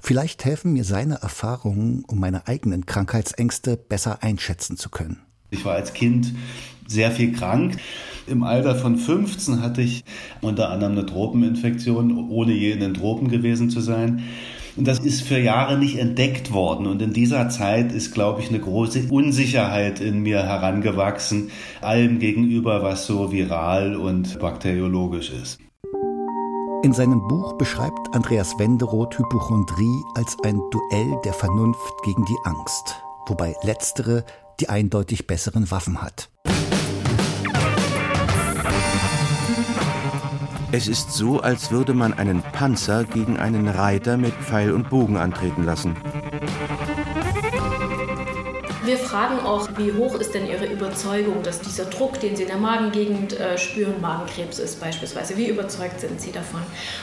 Vielleicht 0.00 0.46
helfen 0.46 0.72
mir 0.72 0.84
seine 0.84 1.16
Erfahrungen, 1.16 2.06
um 2.06 2.18
meine 2.20 2.48
eigenen 2.48 2.86
Krankheitsängste 2.86 3.76
besser 3.76 4.22
einschätzen 4.22 4.78
zu 4.78 4.88
können. 4.88 5.20
Ich 5.50 5.66
war 5.66 5.74
als 5.74 5.92
Kind 5.92 6.32
sehr 6.86 7.10
viel 7.10 7.32
krank. 7.32 7.76
Im 8.26 8.42
Alter 8.42 8.74
von 8.74 8.96
15 8.96 9.60
hatte 9.62 9.82
ich 9.82 10.04
unter 10.40 10.70
anderem 10.70 10.92
eine 10.92 11.06
Tropeninfektion, 11.06 12.28
ohne 12.30 12.52
je 12.52 12.72
in 12.72 12.80
den 12.80 12.94
Tropen 12.94 13.28
gewesen 13.28 13.70
zu 13.70 13.80
sein. 13.80 14.22
Und 14.76 14.88
das 14.88 14.98
ist 14.98 15.22
für 15.22 15.38
Jahre 15.38 15.78
nicht 15.78 15.98
entdeckt 15.98 16.52
worden. 16.52 16.86
Und 16.86 17.00
in 17.00 17.12
dieser 17.12 17.48
Zeit 17.48 17.92
ist, 17.92 18.12
glaube 18.12 18.40
ich, 18.40 18.48
eine 18.48 18.58
große 18.58 19.04
Unsicherheit 19.08 20.00
in 20.00 20.20
mir 20.20 20.42
herangewachsen, 20.42 21.50
allem 21.80 22.18
gegenüber, 22.18 22.82
was 22.82 23.06
so 23.06 23.30
viral 23.30 23.94
und 23.94 24.40
bakteriologisch 24.40 25.30
ist. 25.30 25.60
In 26.82 26.92
seinem 26.92 27.26
Buch 27.28 27.56
beschreibt 27.56 28.14
Andreas 28.14 28.58
Wenderoth 28.58 29.18
Hypochondrie 29.18 30.02
als 30.16 30.36
ein 30.44 30.60
Duell 30.70 31.18
der 31.24 31.32
Vernunft 31.32 31.94
gegen 32.04 32.24
die 32.26 32.36
Angst, 32.44 32.96
wobei 33.26 33.54
letztere 33.62 34.24
die 34.60 34.68
eindeutig 34.68 35.26
besseren 35.26 35.70
Waffen 35.70 36.02
hat. 36.02 36.28
Es 40.76 40.88
ist 40.88 41.12
so, 41.12 41.38
als 41.38 41.70
würde 41.70 41.94
man 41.94 42.14
einen 42.14 42.42
Panzer 42.42 43.04
gegen 43.04 43.36
einen 43.36 43.68
Reiter 43.68 44.16
mit 44.16 44.34
Pfeil 44.34 44.72
und 44.72 44.90
Bogen 44.90 45.16
antreten 45.16 45.62
lassen. 45.62 45.94
Fragen 49.14 49.38
auch, 49.46 49.68
wie 49.76 49.92
hoch 49.92 50.16
ist 50.16 50.34
denn 50.34 50.44
Ihre 50.44 50.66
Überzeugung, 50.66 51.44
dass 51.44 51.60
dieser 51.60 51.84
Druck, 51.84 52.18
den 52.18 52.34
Sie 52.34 52.42
in 52.42 52.48
der 52.48 52.56
Magengegend 52.56 53.38
äh, 53.38 53.56
spüren, 53.56 54.00
Magenkrebs 54.00 54.58
ist 54.58 54.80
beispielsweise. 54.80 55.36
Wie 55.36 55.46
überzeugt 55.46 56.00
sind 56.00 56.20
Sie 56.20 56.32
davon? 56.32 56.60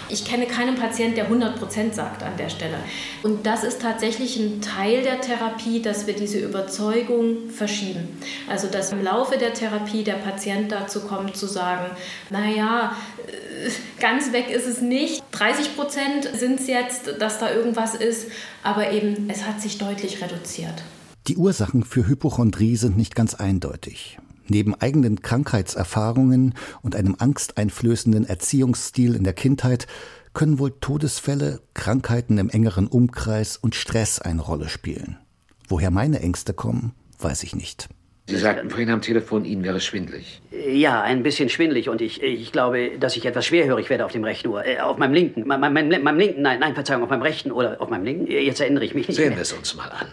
Ich 0.10 0.26
kenne 0.26 0.46
keinen 0.46 0.76
Patienten, 0.76 1.16
der 1.16 1.24
100 1.24 1.58
Prozent 1.58 1.96
sagt 1.96 2.22
an 2.22 2.36
der 2.36 2.50
Stelle. 2.50 2.76
Und 3.24 3.46
das 3.46 3.64
ist 3.64 3.82
tatsächlich 3.82 4.36
ein 4.36 4.60
Teil 4.60 5.04
der 5.04 5.22
Therapie, 5.22 5.82
dass 5.82 6.06
wir 6.06 6.14
diese 6.14 6.40
Überzeugung 6.40 7.50
verschieben. 7.50 8.10
Also 8.50 8.68
dass 8.68 8.92
im 8.92 9.02
Laufe 9.02 9.38
der 9.38 9.54
Therapie 9.54 10.04
der 10.04 10.16
Patient 10.16 10.70
dazu 10.70 11.08
kommt 11.08 11.38
zu 11.38 11.46
sagen, 11.46 11.96
naja, 12.30 12.94
äh, 13.26 13.70
ganz 14.02 14.34
weg 14.34 14.50
ist 14.50 14.68
es 14.68 14.82
nicht. 14.82 15.24
30 15.32 15.78
Prozent 15.78 16.30
sind 16.34 16.60
es 16.60 16.68
jetzt, 16.68 17.22
dass 17.22 17.40
da 17.40 17.50
irgendwas 17.54 17.96
ist, 17.96 18.30
aber 18.64 18.92
eben 18.92 19.30
es 19.30 19.48
hat 19.48 19.62
sich 19.62 19.78
deutlich 19.78 20.22
reduziert. 20.22 20.84
Die 21.28 21.38
Ursachen 21.38 21.84
für 21.84 22.08
Hypochondrie 22.08 22.76
sind 22.76 22.98
nicht 22.98 23.16
ganz 23.16 23.36
eindeutig. 23.36 24.18
Neben 24.48 24.74
eigenen 24.74 25.22
Krankheitserfahrungen 25.22 26.56
und 26.82 26.96
einem 26.96 27.16
angsteinflößenden 27.20 28.26
Erziehungsstil 28.26 29.16
in 29.16 29.24
der 29.24 29.34
Kindheit 29.34 29.86
können 30.34 30.58
wohl 30.58 30.72
Todesfälle, 30.82 31.62
Krankheiten 31.76 32.40
im 32.40 32.50
engeren 32.50 32.88
Umkreis 32.88 33.56
und 33.56 33.76
Stress 33.76 34.20
eine 34.20 34.42
Rolle 34.42 34.68
spielen. 34.68 35.18
Woher 35.68 35.92
meine 35.92 36.22
Ängste 36.22 36.54
kommen, 36.54 36.94
weiß 37.20 37.44
ich 37.44 37.56
nicht. 37.56 37.88
Sie 38.28 38.38
sagten 38.38 38.70
vorhin 38.70 38.90
am 38.90 39.02
Telefon, 39.02 39.46
Ihnen 39.46 39.64
wäre 39.64 39.80
schwindlig. 39.80 40.42
Ja, 40.52 41.02
ein 41.02 41.22
bisschen 41.22 41.50
schwindlig 41.50 41.88
und 41.90 42.02
ich, 42.02 42.24
ich 42.24 42.52
glaube, 42.52 42.98
dass 43.00 43.16
ich 43.16 43.26
etwas 43.26 43.46
schwerhörig 43.46 43.90
werde 43.90 44.06
auf 44.06 44.12
dem 44.12 44.24
rechten 44.24 44.48
Ohr. 44.48 44.66
Äh, 44.66 44.80
auf 44.80 44.98
meinem 44.98 45.14
linken. 45.14 45.46
Meinem, 45.48 45.74
meinem, 45.74 46.04
meinem 46.04 46.18
linken, 46.20 46.42
nein, 46.42 46.60
nein, 46.60 46.74
Verzeihung, 46.74 47.04
auf 47.04 47.10
meinem 47.10 47.22
rechten 47.22 47.52
oder 47.52 47.80
auf 47.80 47.90
meinem 47.90 48.06
linken. 48.06 48.28
Jetzt 48.28 48.60
erinnere 48.60 48.86
ich 48.86 48.96
mich 48.96 49.08
nicht 49.08 49.18
Sehen 49.18 49.30
mehr. 49.30 49.38
wir 49.38 49.42
es 49.44 49.54
uns 49.54 49.76
mal 49.76 49.90
an. 49.90 50.08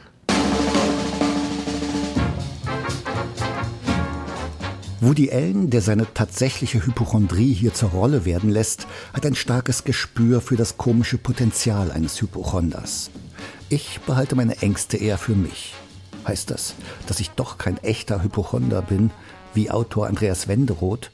Woody 5.00 5.30
Allen, 5.30 5.70
der 5.70 5.80
seine 5.80 6.12
tatsächliche 6.12 6.84
Hypochondrie 6.84 7.52
hier 7.52 7.72
zur 7.72 7.90
Rolle 7.90 8.24
werden 8.24 8.50
lässt, 8.50 8.88
hat 9.12 9.24
ein 9.24 9.36
starkes 9.36 9.84
Gespür 9.84 10.40
für 10.40 10.56
das 10.56 10.76
komische 10.76 11.18
Potenzial 11.18 11.92
eines 11.92 12.20
Hypochonders. 12.20 13.10
Ich 13.68 14.00
behalte 14.00 14.34
meine 14.34 14.60
Ängste 14.60 14.96
eher 14.96 15.16
für 15.16 15.36
mich. 15.36 15.74
Heißt 16.26 16.50
das, 16.50 16.74
dass 17.06 17.20
ich 17.20 17.30
doch 17.30 17.58
kein 17.58 17.78
echter 17.78 18.24
Hypochonder 18.24 18.82
bin, 18.82 19.12
wie 19.54 19.70
Autor 19.70 20.08
Andreas 20.08 20.48
Wenderoth? 20.48 21.12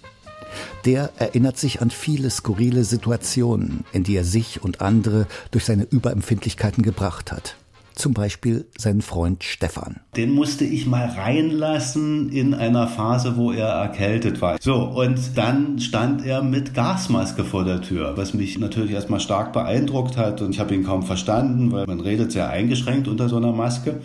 Der 0.86 1.12
erinnert 1.18 1.58
sich 1.58 1.82
an 1.82 1.90
viele 1.90 2.30
skurrile 2.30 2.84
Situationen, 2.84 3.84
in 3.92 4.02
die 4.02 4.16
er 4.16 4.24
sich 4.24 4.62
und 4.62 4.80
andere 4.80 5.26
durch 5.50 5.66
seine 5.66 5.84
Überempfindlichkeiten 5.84 6.82
gebracht 6.82 7.32
hat 7.32 7.56
zum 7.94 8.14
Beispiel 8.14 8.66
seinen 8.76 9.02
Freund 9.02 9.44
Stefan. 9.44 10.00
Den 10.16 10.30
musste 10.30 10.64
ich 10.64 10.86
mal 10.86 11.06
reinlassen 11.06 12.28
in 12.30 12.54
einer 12.54 12.88
Phase, 12.88 13.36
wo 13.36 13.52
er 13.52 13.68
erkältet 13.68 14.40
war. 14.42 14.56
So, 14.60 14.76
und 14.76 15.36
dann 15.36 15.78
stand 15.78 16.24
er 16.24 16.42
mit 16.42 16.74
Gasmaske 16.74 17.44
vor 17.44 17.64
der 17.64 17.80
Tür, 17.80 18.16
was 18.16 18.34
mich 18.34 18.58
natürlich 18.58 18.92
erstmal 18.92 19.20
stark 19.20 19.52
beeindruckt 19.52 20.16
hat 20.16 20.42
und 20.42 20.50
ich 20.50 20.60
habe 20.60 20.74
ihn 20.74 20.84
kaum 20.84 21.02
verstanden, 21.02 21.72
weil 21.72 21.86
man 21.86 22.00
redet 22.00 22.32
sehr 22.32 22.48
eingeschränkt 22.50 23.08
unter 23.08 23.28
so 23.28 23.36
einer 23.36 23.52
Maske. 23.52 24.00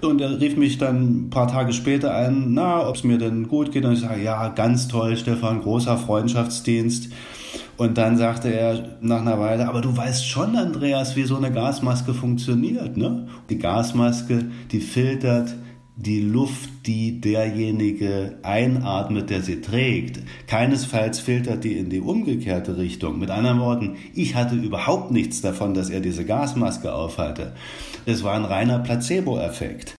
Und 0.00 0.20
er 0.20 0.40
rief 0.40 0.56
mich 0.56 0.78
dann 0.78 1.26
ein 1.26 1.30
paar 1.30 1.48
Tage 1.48 1.72
später 1.72 2.14
an, 2.14 2.52
na, 2.52 2.86
ob 2.86 2.96
es 2.96 3.04
mir 3.04 3.18
denn 3.18 3.48
gut 3.48 3.72
geht. 3.72 3.84
Und 3.84 3.94
ich 3.94 4.00
sage, 4.00 4.22
ja, 4.22 4.48
ganz 4.48 4.88
toll, 4.88 5.16
Stefan, 5.16 5.62
großer 5.62 5.96
Freundschaftsdienst. 5.96 7.10
Und 7.76 7.98
dann 7.98 8.16
sagte 8.16 8.52
er 8.52 8.98
nach 9.00 9.20
einer 9.20 9.40
Weile, 9.40 9.68
aber 9.68 9.80
du 9.80 9.96
weißt 9.96 10.28
schon, 10.28 10.56
Andreas, 10.56 11.16
wie 11.16 11.24
so 11.24 11.36
eine 11.36 11.50
Gasmaske 11.50 12.14
funktioniert, 12.14 12.96
ne? 12.96 13.26
Die 13.50 13.58
Gasmaske, 13.58 14.46
die 14.70 14.80
filtert 14.80 15.54
die 15.96 16.20
Luft, 16.20 16.70
die 16.86 17.20
derjenige 17.20 18.38
einatmet, 18.42 19.30
der 19.30 19.42
sie 19.42 19.60
trägt. 19.60 20.20
Keinesfalls 20.48 21.20
filtert 21.20 21.62
die 21.62 21.78
in 21.78 21.88
die 21.88 22.00
umgekehrte 22.00 22.76
Richtung. 22.76 23.18
Mit 23.20 23.30
anderen 23.30 23.60
Worten, 23.60 23.96
ich 24.12 24.34
hatte 24.34 24.56
überhaupt 24.56 25.12
nichts 25.12 25.40
davon, 25.40 25.74
dass 25.74 25.90
er 25.90 26.00
diese 26.00 26.24
Gasmaske 26.24 26.92
aufhatte. 26.92 27.54
Es 28.06 28.24
war 28.24 28.34
ein 28.34 28.44
reiner 28.44 28.80
Placebo-Effekt. 28.80 29.94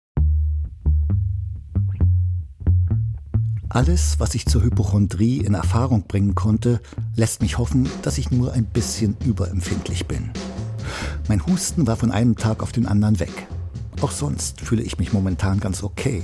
Alles, 3.75 4.21
was 4.21 4.37
ich 4.37 4.47
zur 4.47 4.63
Hypochondrie 4.63 5.39
in 5.39 5.55
Erfahrung 5.55 6.05
bringen 6.07 6.37
konnte, 6.37 6.81
lässt 7.17 7.43
mich 7.43 7.59
hoffen, 7.59 7.91
dass 8.03 8.19
ich 8.19 8.31
nur 8.31 8.53
ein 8.53 8.67
bisschen 8.67 9.17
überempfindlich 9.25 10.07
bin. 10.07 10.31
Mein 11.27 11.45
Husten 11.45 11.85
war 11.89 11.97
von 11.97 12.13
einem 12.13 12.37
Tag 12.37 12.63
auf 12.63 12.71
den 12.71 12.87
anderen 12.87 13.19
weg. 13.19 13.49
Auch 14.01 14.13
sonst 14.13 14.61
fühle 14.61 14.85
ich 14.85 14.99
mich 14.99 15.13
momentan 15.13 15.59
ganz 15.59 15.83
okay. 15.83 16.23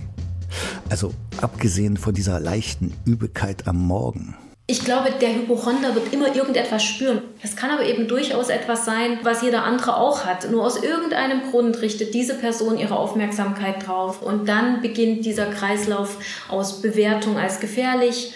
Also 0.90 1.12
abgesehen 1.40 1.96
von 1.96 2.14
dieser 2.14 2.38
leichten 2.38 2.92
Übelkeit 3.04 3.66
am 3.66 3.78
Morgen. 3.84 4.36
Ich 4.70 4.84
glaube, 4.84 5.10
der 5.20 5.34
Hypochonder 5.34 5.96
wird 5.96 6.12
immer 6.12 6.32
irgendetwas 6.32 6.84
spüren. 6.84 7.22
Es 7.42 7.56
kann 7.56 7.72
aber 7.72 7.84
eben 7.86 8.06
durchaus 8.06 8.50
etwas 8.50 8.84
sein, 8.84 9.18
was 9.24 9.42
jeder 9.42 9.64
andere 9.64 9.96
auch 9.96 10.24
hat. 10.24 10.48
Nur 10.48 10.64
aus 10.64 10.80
irgendeinem 10.80 11.50
Grund 11.50 11.82
richtet 11.82 12.14
diese 12.14 12.34
Person 12.34 12.78
ihre 12.78 12.94
Aufmerksamkeit 12.96 13.84
drauf. 13.84 14.22
Und 14.22 14.48
dann 14.48 14.80
beginnt 14.80 15.24
dieser 15.24 15.46
Kreislauf 15.46 16.18
aus 16.48 16.82
Bewertung 16.82 17.36
als 17.36 17.58
gefährlich, 17.58 18.32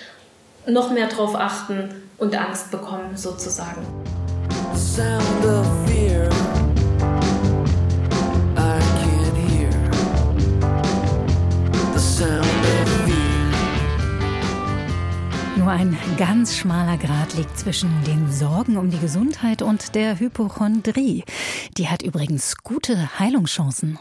noch 0.67 0.91
mehr 0.91 1.07
drauf 1.07 1.37
achten 1.37 2.03
und 2.19 2.37
Angst 2.37 2.73
bekommen 2.73 3.17
sozusagen. 3.17 3.87
Sound 4.75 5.47
of 5.47 5.94
nur 15.65 15.73
ein 15.73 15.97
ganz 16.19 16.59
schmaler 16.59 16.99
Grad 16.99 17.33
liegt 17.39 17.59
zwischen 17.59 17.89
den 18.05 18.31
Sorgen 18.31 18.77
um 18.77 18.91
die 18.91 18.99
Gesundheit 18.99 19.63
und 19.63 19.95
der 19.95 20.21
Hypochondrie. 20.21 21.25
Die 21.79 21.89
hat 21.89 22.03
übrigens 22.03 22.59
gute 22.59 23.19
Heilungschancen. 23.19 23.99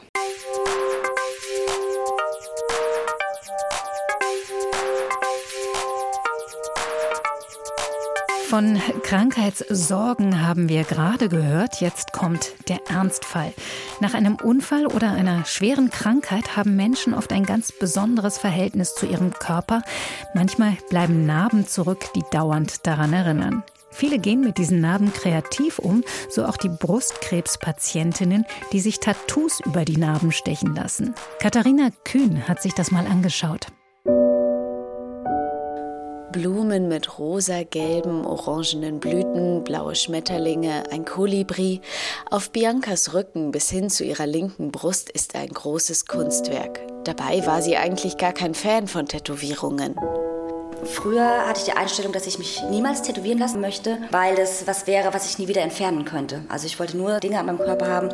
Von 8.53 8.79
Krankheitssorgen 9.01 10.45
haben 10.45 10.69
wir 10.69 10.83
gerade 10.83 11.27
gehört. 11.27 11.81
Jetzt 11.81 12.13
kommt 12.13 12.53
der 12.69 12.81
Ernstfall. 12.87 13.51
Nach 13.99 14.13
einem 14.13 14.35
Unfall 14.35 14.85
oder 14.85 15.09
einer 15.09 15.43
schweren 15.45 15.89
Krankheit 15.89 16.55
haben 16.55 16.75
Menschen 16.75 17.15
oft 17.15 17.33
ein 17.33 17.47
ganz 17.47 17.71
besonderes 17.71 18.37
Verhältnis 18.37 18.93
zu 18.93 19.07
ihrem 19.07 19.33
Körper. 19.33 19.81
Manchmal 20.35 20.77
bleiben 20.87 21.25
Narben 21.25 21.65
zurück, 21.65 22.05
die 22.15 22.21
dauernd 22.29 22.85
daran 22.85 23.11
erinnern. 23.11 23.63
Viele 23.89 24.19
gehen 24.19 24.41
mit 24.41 24.59
diesen 24.59 24.81
Narben 24.81 25.11
kreativ 25.11 25.79
um, 25.79 26.03
so 26.29 26.45
auch 26.45 26.57
die 26.57 26.69
Brustkrebspatientinnen, 26.69 28.45
die 28.71 28.81
sich 28.81 28.99
Tattoos 28.99 29.61
über 29.61 29.83
die 29.83 29.97
Narben 29.97 30.31
stechen 30.31 30.75
lassen. 30.75 31.15
Katharina 31.39 31.89
Kühn 32.03 32.47
hat 32.47 32.61
sich 32.61 32.75
das 32.75 32.91
mal 32.91 33.07
angeschaut. 33.07 33.65
Blumen 36.33 36.87
mit 36.87 37.19
rosa, 37.19 37.61
gelben, 37.63 38.25
orangenen 38.25 38.99
Blüten, 38.99 39.63
blaue 39.63 39.93
Schmetterlinge, 39.93 40.83
ein 40.91 41.05
Kolibri. 41.05 41.79
Auf 42.29 42.49
Biancas 42.49 43.13
Rücken 43.13 43.51
bis 43.51 43.69
hin 43.69 43.89
zu 43.91 44.03
ihrer 44.03 44.25
linken 44.25 44.71
Brust 44.71 45.11
ist 45.11 45.35
ein 45.35 45.49
großes 45.49 46.07
Kunstwerk. 46.07 46.81
Dabei 47.03 47.45
war 47.45 47.61
sie 47.61 47.77
eigentlich 47.77 48.17
gar 48.17 48.33
kein 48.33 48.55
Fan 48.55 48.87
von 48.87 49.05
Tätowierungen. 49.05 49.95
Früher 50.85 51.47
hatte 51.47 51.59
ich 51.59 51.65
die 51.65 51.77
Einstellung, 51.77 52.11
dass 52.11 52.27
ich 52.27 52.37
mich 52.37 52.61
niemals 52.69 53.01
tätowieren 53.01 53.39
lassen 53.39 53.61
möchte, 53.61 53.97
weil 54.11 54.35
das 54.35 54.67
was 54.67 54.87
wäre, 54.87 55.13
was 55.13 55.29
ich 55.29 55.39
nie 55.39 55.47
wieder 55.47 55.61
entfernen 55.61 56.05
könnte. 56.05 56.43
Also 56.49 56.65
ich 56.65 56.79
wollte 56.79 56.97
nur 56.97 57.19
Dinge 57.19 57.39
an 57.39 57.45
meinem 57.45 57.57
Körper 57.57 57.87
haben, 57.87 58.09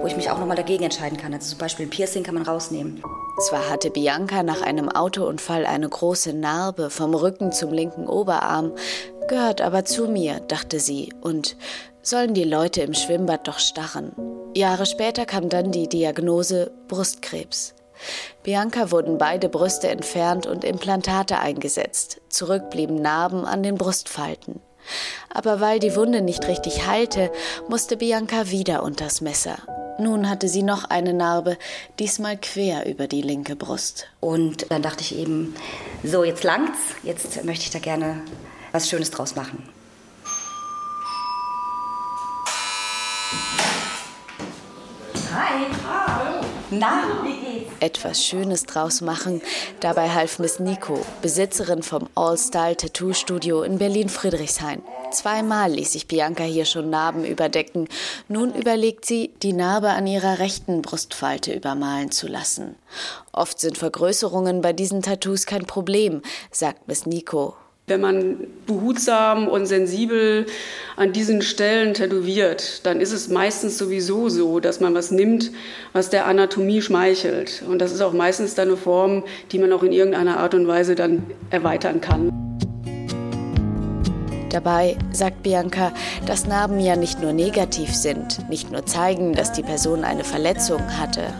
wo 0.00 0.06
ich 0.06 0.16
mich 0.16 0.30
auch 0.30 0.38
nochmal 0.38 0.56
dagegen 0.56 0.84
entscheiden 0.84 1.18
kann. 1.18 1.32
Also 1.32 1.50
zum 1.50 1.58
Beispiel 1.58 1.86
ein 1.86 1.90
Piercing 1.90 2.22
kann 2.22 2.34
man 2.34 2.44
rausnehmen. 2.44 3.02
Zwar 3.48 3.68
hatte 3.68 3.90
Bianca 3.90 4.42
nach 4.42 4.62
einem 4.62 4.88
Autounfall 4.88 5.66
eine 5.66 5.88
große 5.88 6.32
Narbe 6.32 6.90
vom 6.90 7.14
Rücken 7.14 7.52
zum 7.52 7.72
linken 7.72 8.06
Oberarm, 8.06 8.72
gehört 9.28 9.60
aber 9.60 9.84
zu 9.84 10.06
mir, 10.06 10.40
dachte 10.40 10.80
sie, 10.80 11.12
und 11.20 11.56
sollen 12.02 12.34
die 12.34 12.44
Leute 12.44 12.82
im 12.82 12.94
Schwimmbad 12.94 13.48
doch 13.48 13.58
starren. 13.58 14.12
Jahre 14.54 14.86
später 14.86 15.26
kam 15.26 15.48
dann 15.48 15.72
die 15.72 15.88
Diagnose 15.88 16.70
Brustkrebs. 16.86 17.73
Bianca 18.42 18.90
wurden 18.90 19.18
beide 19.18 19.48
Brüste 19.48 19.88
entfernt 19.88 20.46
und 20.46 20.64
Implantate 20.64 21.38
eingesetzt. 21.38 22.20
Zurück 22.28 22.70
blieben 22.70 22.96
Narben 22.96 23.44
an 23.44 23.62
den 23.62 23.76
Brustfalten. 23.76 24.60
Aber 25.32 25.60
weil 25.60 25.78
die 25.78 25.96
Wunde 25.96 26.20
nicht 26.20 26.46
richtig 26.46 26.86
heilte, 26.86 27.30
musste 27.68 27.96
Bianca 27.96 28.50
wieder 28.50 28.82
unters 28.82 29.20
Messer. 29.20 29.56
Nun 29.98 30.28
hatte 30.28 30.48
sie 30.48 30.62
noch 30.62 30.84
eine 30.84 31.14
Narbe, 31.14 31.56
diesmal 31.98 32.36
quer 32.36 32.86
über 32.86 33.06
die 33.06 33.22
linke 33.22 33.54
Brust. 33.54 34.08
Und 34.20 34.70
dann 34.70 34.82
dachte 34.82 35.02
ich 35.02 35.16
eben, 35.16 35.54
so 36.02 36.24
jetzt 36.24 36.42
langt's, 36.42 36.80
jetzt 37.04 37.44
möchte 37.44 37.64
ich 37.64 37.70
da 37.70 37.78
gerne 37.78 38.20
was 38.72 38.88
Schönes 38.88 39.10
draus 39.10 39.36
machen. 39.36 39.68
Hi. 45.32 45.73
Na? 46.78 47.04
Etwas 47.78 48.24
Schönes 48.24 48.64
draus 48.64 49.00
machen. 49.00 49.42
Dabei 49.80 50.08
half 50.10 50.38
Miss 50.38 50.58
Nico, 50.58 50.98
Besitzerin 51.22 51.82
vom 51.82 52.08
All-Style 52.14 52.76
Tattoo 52.76 53.12
Studio 53.12 53.62
in 53.62 53.78
Berlin-Friedrichshain. 53.78 54.82
Zweimal 55.12 55.70
ließ 55.70 55.92
sich 55.92 56.08
Bianca 56.08 56.42
hier 56.42 56.64
schon 56.64 56.90
Narben 56.90 57.24
überdecken. 57.24 57.88
Nun 58.28 58.52
überlegt 58.54 59.04
sie, 59.04 59.32
die 59.42 59.52
Narbe 59.52 59.90
an 59.90 60.06
ihrer 60.06 60.40
rechten 60.40 60.82
Brustfalte 60.82 61.52
übermalen 61.52 62.10
zu 62.10 62.26
lassen. 62.26 62.74
Oft 63.32 63.60
sind 63.60 63.78
Vergrößerungen 63.78 64.60
bei 64.60 64.72
diesen 64.72 65.02
Tattoos 65.02 65.46
kein 65.46 65.66
Problem, 65.66 66.22
sagt 66.50 66.88
Miss 66.88 67.06
Nico. 67.06 67.54
Wenn 67.86 68.00
man 68.00 68.38
behutsam 68.66 69.46
und 69.46 69.66
sensibel 69.66 70.46
an 70.96 71.12
diesen 71.12 71.42
Stellen 71.42 71.92
tätowiert, 71.92 72.86
dann 72.86 72.98
ist 72.98 73.12
es 73.12 73.28
meistens 73.28 73.76
sowieso 73.76 74.30
so, 74.30 74.58
dass 74.58 74.80
man 74.80 74.94
was 74.94 75.10
nimmt, 75.10 75.50
was 75.92 76.08
der 76.08 76.24
Anatomie 76.24 76.80
schmeichelt. 76.80 77.62
Und 77.68 77.80
das 77.80 77.92
ist 77.92 78.00
auch 78.00 78.14
meistens 78.14 78.54
dann 78.54 78.68
eine 78.68 78.78
Form, 78.78 79.22
die 79.52 79.58
man 79.58 79.70
auch 79.70 79.82
in 79.82 79.92
irgendeiner 79.92 80.38
Art 80.38 80.54
und 80.54 80.66
Weise 80.66 80.94
dann 80.94 81.24
erweitern 81.50 82.00
kann. 82.00 82.30
Dabei 84.48 84.96
sagt 85.12 85.42
Bianca, 85.42 85.92
dass 86.24 86.46
Narben 86.46 86.80
ja 86.80 86.96
nicht 86.96 87.20
nur 87.20 87.34
negativ 87.34 87.94
sind, 87.94 88.48
nicht 88.48 88.72
nur 88.72 88.86
zeigen, 88.86 89.34
dass 89.34 89.52
die 89.52 89.62
Person 89.62 90.04
eine 90.04 90.24
Verletzung 90.24 90.80
hatte. 90.98 91.34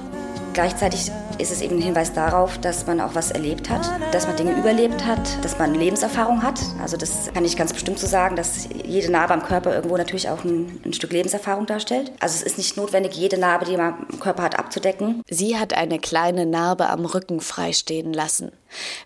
Gleichzeitig 0.53 1.11
ist 1.39 1.53
es 1.53 1.61
eben 1.61 1.77
ein 1.77 1.83
Hinweis 1.83 2.13
darauf, 2.13 2.59
dass 2.59 2.87
man 2.87 3.01
auch 3.01 3.15
was 3.15 3.31
erlebt 3.31 3.71
hat, 3.71 3.91
dass 4.13 4.27
man 4.27 4.37
Dinge 4.37 4.53
überlebt 4.59 5.05
hat, 5.05 5.45
dass 5.45 5.59
man 5.59 5.75
Lebenserfahrung 5.75 6.43
hat. 6.43 6.61
Also 6.81 6.97
das 6.97 7.31
kann 7.33 7.45
ich 7.45 7.57
ganz 7.57 7.73
bestimmt 7.73 7.99
so 7.99 8.07
sagen, 8.07 8.37
dass 8.37 8.69
jede 8.85 9.11
Narbe 9.11 9.35
am 9.35 9.43
Körper 9.43 9.75
irgendwo 9.75 9.97
natürlich 9.97 10.29
auch 10.29 10.45
ein, 10.45 10.81
ein 10.85 10.93
Stück 10.93 11.13
Lebenserfahrung 11.13 11.67
darstellt. 11.67 12.13
Also 12.21 12.37
es 12.37 12.43
ist 12.43 12.59
nicht 12.59 12.77
notwendig, 12.77 13.15
jede 13.15 13.39
Narbe, 13.39 13.65
die 13.65 13.77
man 13.77 13.95
am 14.11 14.21
Körper 14.21 14.43
hat, 14.43 14.59
abzudecken. 14.59 15.23
Sie 15.29 15.59
hat 15.59 15.75
eine 15.75 15.99
kleine 15.99 16.47
Narbe 16.47 16.89
am 16.89 17.05
Rücken 17.05 17.41
freistehen 17.41 18.13
lassen. 18.13 18.53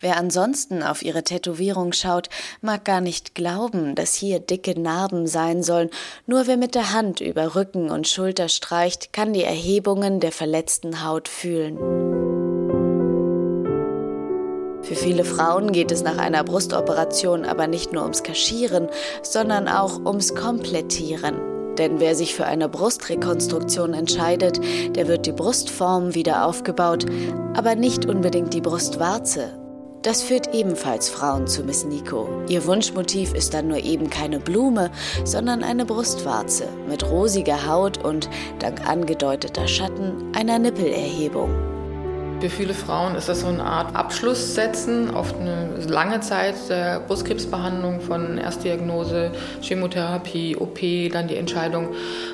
Wer 0.00 0.16
ansonsten 0.16 0.82
auf 0.82 1.02
ihre 1.02 1.24
Tätowierung 1.24 1.92
schaut, 1.92 2.28
mag 2.60 2.84
gar 2.84 3.00
nicht 3.00 3.34
glauben, 3.34 3.94
dass 3.94 4.14
hier 4.14 4.40
dicke 4.40 4.78
Narben 4.78 5.26
sein 5.26 5.62
sollen. 5.62 5.90
Nur 6.26 6.46
wer 6.46 6.56
mit 6.56 6.74
der 6.74 6.92
Hand 6.92 7.20
über 7.20 7.54
Rücken 7.54 7.90
und 7.90 8.08
Schulter 8.08 8.48
streicht, 8.48 9.12
kann 9.12 9.32
die 9.32 9.44
Erhebungen 9.44 10.20
der 10.20 10.32
verletzten 10.32 11.04
Haut 11.04 11.28
fühlen. 11.28 11.78
Für 14.88 14.94
viele 14.94 15.24
Frauen 15.24 15.72
geht 15.72 15.92
es 15.92 16.02
nach 16.02 16.16
einer 16.16 16.42
Brustoperation 16.44 17.44
aber 17.44 17.66
nicht 17.66 17.92
nur 17.92 18.04
ums 18.04 18.22
Kaschieren, 18.22 18.88
sondern 19.22 19.68
auch 19.68 20.00
ums 20.06 20.34
Komplettieren. 20.34 21.34
Denn 21.76 22.00
wer 22.00 22.14
sich 22.14 22.34
für 22.34 22.46
eine 22.46 22.70
Brustrekonstruktion 22.70 23.92
entscheidet, 23.92 24.58
der 24.96 25.06
wird 25.06 25.26
die 25.26 25.32
Brustform 25.32 26.14
wieder 26.14 26.46
aufgebaut, 26.46 27.04
aber 27.54 27.74
nicht 27.74 28.06
unbedingt 28.06 28.54
die 28.54 28.62
Brustwarze. 28.62 29.57
Das 30.02 30.22
führt 30.22 30.54
ebenfalls 30.54 31.10
Frauen 31.10 31.48
zu 31.48 31.64
Miss 31.64 31.84
Nico. 31.84 32.28
Ihr 32.48 32.64
Wunschmotiv 32.66 33.34
ist 33.34 33.52
dann 33.52 33.66
nur 33.66 33.78
eben 33.78 34.08
keine 34.10 34.38
Blume, 34.38 34.92
sondern 35.24 35.64
eine 35.64 35.84
Brustwarze 35.84 36.68
mit 36.88 37.10
rosiger 37.10 37.66
Haut 37.66 38.04
und, 38.04 38.30
dank 38.60 38.88
angedeuteter 38.88 39.66
Schatten, 39.66 40.32
einer 40.36 40.60
Nippelerhebung. 40.60 41.50
Für 42.40 42.48
viele 42.48 42.74
Frauen 42.74 43.16
ist 43.16 43.28
das 43.28 43.40
so 43.40 43.48
eine 43.48 43.64
Art 43.64 43.96
Abschluss 43.96 44.54
setzen 44.54 45.12
auf 45.12 45.34
eine 45.40 45.70
lange 45.88 46.20
Zeit 46.20 46.54
der 46.68 47.00
Brustkrebsbehandlung 47.00 48.00
von 48.00 48.38
Erstdiagnose, 48.38 49.32
Chemotherapie, 49.60 50.56
OP, 50.56 50.78
dann 51.12 51.26
die 51.26 51.34
Entscheidung, 51.34 51.88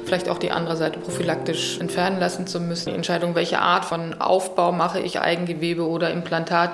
vielleicht 0.05 0.29
auch 0.29 0.37
die 0.37 0.51
andere 0.51 0.77
Seite 0.77 0.99
prophylaktisch 0.99 1.81
entfernen 1.81 2.21
lassen 2.21 2.47
zu 2.47 2.61
müssen. 2.61 2.91
Die 2.91 2.95
Entscheidung, 2.95 3.35
welche 3.35 3.61
Art 3.61 3.87
von 3.87 4.21
Aufbau 4.21 4.73
mache 4.73 5.01
ich, 5.01 5.21
Eigengewebe 5.21 5.89
oder 5.89 6.11
Implantat, 6.11 6.73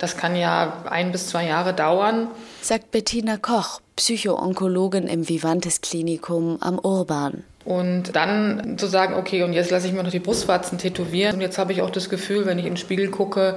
das 0.00 0.16
kann 0.16 0.34
ja 0.34 0.82
ein 0.88 1.12
bis 1.12 1.28
zwei 1.28 1.46
Jahre 1.46 1.74
dauern. 1.74 2.28
Sagt 2.62 2.90
Bettina 2.90 3.36
Koch, 3.36 3.80
Psychoonkologin 3.96 5.06
im 5.06 5.28
Vivantes 5.28 5.82
Klinikum 5.82 6.56
am 6.60 6.78
Urban. 6.78 7.44
Und 7.66 8.16
dann 8.16 8.78
zu 8.78 8.86
sagen, 8.86 9.14
okay, 9.14 9.42
und 9.42 9.52
jetzt 9.52 9.70
lasse 9.70 9.86
ich 9.86 9.92
mir 9.92 10.02
noch 10.02 10.10
die 10.10 10.18
Brustwarzen 10.18 10.78
tätowieren. 10.78 11.36
Und 11.36 11.40
jetzt 11.42 11.58
habe 11.58 11.72
ich 11.72 11.82
auch 11.82 11.90
das 11.90 12.08
Gefühl, 12.08 12.46
wenn 12.46 12.58
ich 12.58 12.64
in 12.64 12.72
den 12.72 12.78
Spiegel 12.78 13.10
gucke, 13.10 13.56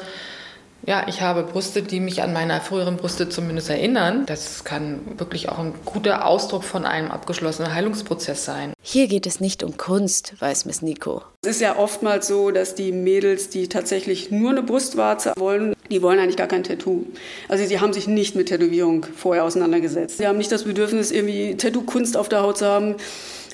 ja, 0.86 1.06
ich 1.08 1.22
habe 1.22 1.44
Brüste, 1.44 1.82
die 1.82 2.00
mich 2.00 2.22
an 2.22 2.34
meine 2.34 2.60
früheren 2.62 2.98
Brüste 2.98 3.30
zumindest 3.30 3.70
erinnern. 3.70 4.26
Das 4.26 4.64
kann 4.64 5.02
wirklich 5.18 5.50
auch 5.50 5.60
ein 5.60 5.74
guter 5.86 6.26
Ausdruck 6.26 6.64
von 6.64 6.86
einem 6.86 7.12
abgeschlossenen 7.12 7.74
Heilungsprozess 7.74 8.46
sein. 8.46 8.74
Hier 8.82 9.08
geht 9.08 9.26
es 9.26 9.40
nicht 9.40 9.64
um 9.64 9.78
Kunst, 9.78 10.34
weiß 10.40 10.66
Miss 10.66 10.82
Nico. 10.82 11.22
Es 11.44 11.52
ist 11.52 11.62
ja 11.62 11.78
oftmals 11.78 12.28
so, 12.28 12.52
dass 12.52 12.76
die 12.76 12.92
Mädels, 12.92 13.50
die 13.50 13.70
tatsächlich 13.70 14.32
nur 14.32 14.52
eine 14.52 14.64
Brustwarze 14.64 15.34
wollen, 15.38 15.76
die 15.90 16.02
wollen 16.02 16.20
eigentlich 16.20 16.38
gar 16.38 16.48
kein 16.48 16.64
Tattoo. 16.64 17.06
Also 17.48 17.66
sie 17.66 17.80
haben 17.80 17.94
sich 17.94 18.08
nicht 18.08 18.36
mit 18.36 18.48
Tätowierung 18.48 19.06
vorher 19.16 19.44
auseinandergesetzt. 19.44 20.18
Sie 20.18 20.28
haben 20.28 20.38
nicht 20.38 20.52
das 20.52 20.64
Bedürfnis, 20.64 21.12
irgendwie 21.12 21.56
Tattoo-Kunst 21.56 22.18
auf 22.18 22.30
der 22.30 22.42
Haut 22.42 22.58
zu 22.58 22.66
haben. 22.66 22.96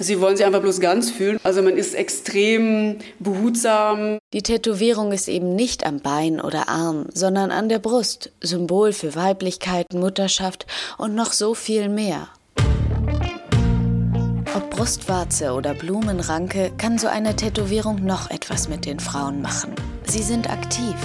Sie 0.02 0.22
wollen 0.22 0.38
sie 0.38 0.46
einfach 0.46 0.62
bloß 0.62 0.80
ganz 0.80 1.12
fühlen. 1.12 1.40
Also 1.44 1.62
man 1.62 1.76
ist 1.76 1.94
extrem 1.94 3.00
behutsam. 3.20 4.18
Die 4.32 4.42
Tätowierung 4.42 5.12
ist 5.12 5.28
eben 5.28 5.56
nicht 5.56 5.86
am 5.86 6.00
Bein 6.00 6.40
oder 6.40 6.70
Arm, 6.70 7.08
sondern 7.14 7.52
an 7.52 7.68
der 7.68 7.80
Brust. 7.80 8.32
Symbol 8.42 8.94
für 8.94 9.16
Weiblichkeit, 9.16 9.94
Mutterschaft 9.94 10.66
und 10.98 11.16
noch 11.16 11.34
so 11.34 11.54
viel 11.54 11.90
mehr. 11.90 12.30
Ob 14.56 14.70
Brustwarze 14.70 15.52
oder 15.52 15.74
Blumenranke, 15.74 16.72
kann 16.78 16.98
so 16.98 17.08
eine 17.08 17.36
Tätowierung 17.36 18.06
noch 18.06 18.32
etwas 18.32 18.70
mit 18.70 18.86
den 18.86 19.00
Frauen 19.00 19.42
machen. 19.42 19.74
Sie 20.06 20.24
sind 20.24 20.50
aktiv. 20.50 20.96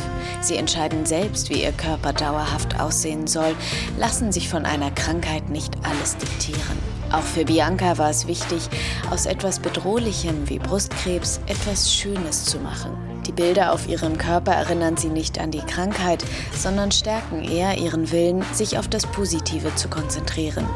Sie 0.41 0.57
entscheiden 0.57 1.05
selbst, 1.05 1.51
wie 1.51 1.63
ihr 1.63 1.73
Körper 1.73 2.13
dauerhaft 2.13 2.81
aussehen 2.81 3.27
soll, 3.27 3.55
lassen 3.99 4.31
sich 4.31 4.49
von 4.49 4.65
einer 4.65 4.93
Krankheit 4.93 5.51
nicht 5.51 5.75
alles 5.83 6.17
diktieren. 6.17 6.94
Auch 7.13 7.23
für 7.23 7.45
Bianca 7.45 7.99
war 7.99 8.11
es 8.11 8.27
wichtig, 8.27 8.69
aus 9.11 9.27
etwas 9.27 9.61
Bedrohlichem 9.61 10.49
wie 10.49 10.59
Brustkrebs 10.59 11.41
etwas 11.47 11.93
Schönes 11.93 12.45
zu 12.45 12.59
machen. 12.59 12.97
Die 13.27 13.33
Bilder 13.33 13.73
auf 13.73 13.89
ihrem 13.89 14.19
Körper 14.19 14.53
erinnern 14.53 14.97
sie 14.97 15.09
nicht 15.09 15.39
an 15.39 15.51
die 15.51 15.61
Krankheit, 15.61 16.25
sondern 16.53 16.93
stärken 16.93 17.43
eher 17.43 17.79
ihren 17.79 18.11
Willen, 18.11 18.45
sich 18.53 18.79
auf 18.79 18.89
das 18.89 19.07
Positive 19.07 19.75
zu 19.77 19.89
konzentrieren. 19.89 20.69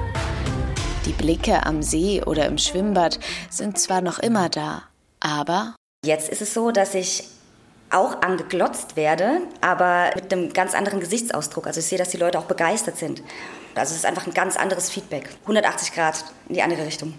Die 1.05 1.13
Blicke 1.13 1.67
am 1.67 1.83
See 1.83 2.23
oder 2.23 2.47
im 2.47 2.59
Schwimmbad 2.59 3.19
sind 3.51 3.79
zwar 3.79 4.01
noch 4.01 4.19
immer 4.19 4.49
da, 4.49 4.83
aber. 5.21 5.75
Jetzt 6.05 6.29
ist 6.29 6.43
es 6.43 6.55
so, 6.55 6.71
dass 6.71 6.95
ich 6.95 7.25
auch 7.91 8.23
angeglotzt 8.23 8.97
werde, 8.97 9.41
aber 9.61 10.11
mit 10.15 10.33
einem 10.33 10.53
ganz 10.53 10.75
anderen 10.75 11.01
Gesichtsausdruck. 11.01 11.67
Also 11.67 11.81
ich 11.81 11.87
sehe, 11.87 11.99
dass 11.99 12.11
die 12.11 12.19
Leute 12.19 12.39
auch 12.39 12.45
begeistert 12.45 12.99
sind. 12.99 13.23
Also 13.79 13.93
es 13.93 13.99
ist 13.99 14.07
einfach 14.07 14.27
ein 14.27 14.35
ganz 14.35 14.57
anderes 14.57 14.91
Feedback. 14.91 15.29
180 15.43 15.93
Grad 15.93 16.25
in 16.49 16.55
die 16.55 16.63
andere 16.63 16.85
Richtung. 16.85 17.19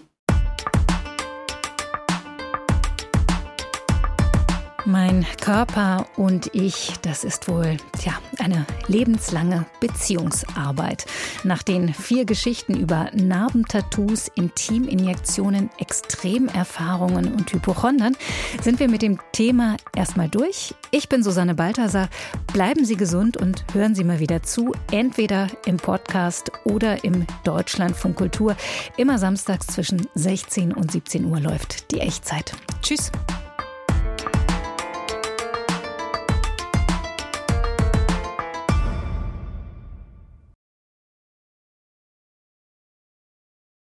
Mein 4.90 5.24
Körper 5.40 6.06
und 6.16 6.52
ich, 6.52 6.94
das 7.02 7.22
ist 7.22 7.46
wohl 7.46 7.76
tja, 8.00 8.14
eine 8.40 8.66
lebenslange 8.88 9.64
Beziehungsarbeit. 9.78 11.06
Nach 11.44 11.62
den 11.62 11.94
vier 11.94 12.24
Geschichten 12.24 12.74
über 12.74 13.08
Narbentattoos, 13.14 14.32
Intiminjektionen, 14.34 15.70
Extremerfahrungen 15.78 17.32
und 17.32 17.52
Hypochondern 17.52 18.16
sind 18.62 18.80
wir 18.80 18.88
mit 18.88 19.02
dem 19.02 19.20
Thema 19.30 19.76
erstmal 19.94 20.28
durch. 20.28 20.74
Ich 20.90 21.08
bin 21.08 21.22
Susanne 21.22 21.54
Balthasar. 21.54 22.08
Bleiben 22.52 22.84
Sie 22.84 22.96
gesund 22.96 23.36
und 23.36 23.64
hören 23.72 23.94
Sie 23.94 24.02
mal 24.02 24.18
wieder 24.18 24.42
zu, 24.42 24.74
entweder 24.90 25.46
im 25.66 25.76
Podcast 25.76 26.50
oder 26.64 27.04
im 27.04 27.28
Deutschlandfunk 27.44 28.16
Kultur. 28.16 28.56
Immer 28.96 29.18
samstags 29.18 29.68
zwischen 29.68 30.08
16 30.16 30.74
und 30.74 30.90
17 30.90 31.26
Uhr 31.26 31.38
läuft 31.38 31.92
die 31.92 32.00
Echtzeit. 32.00 32.52
Tschüss. 32.82 33.12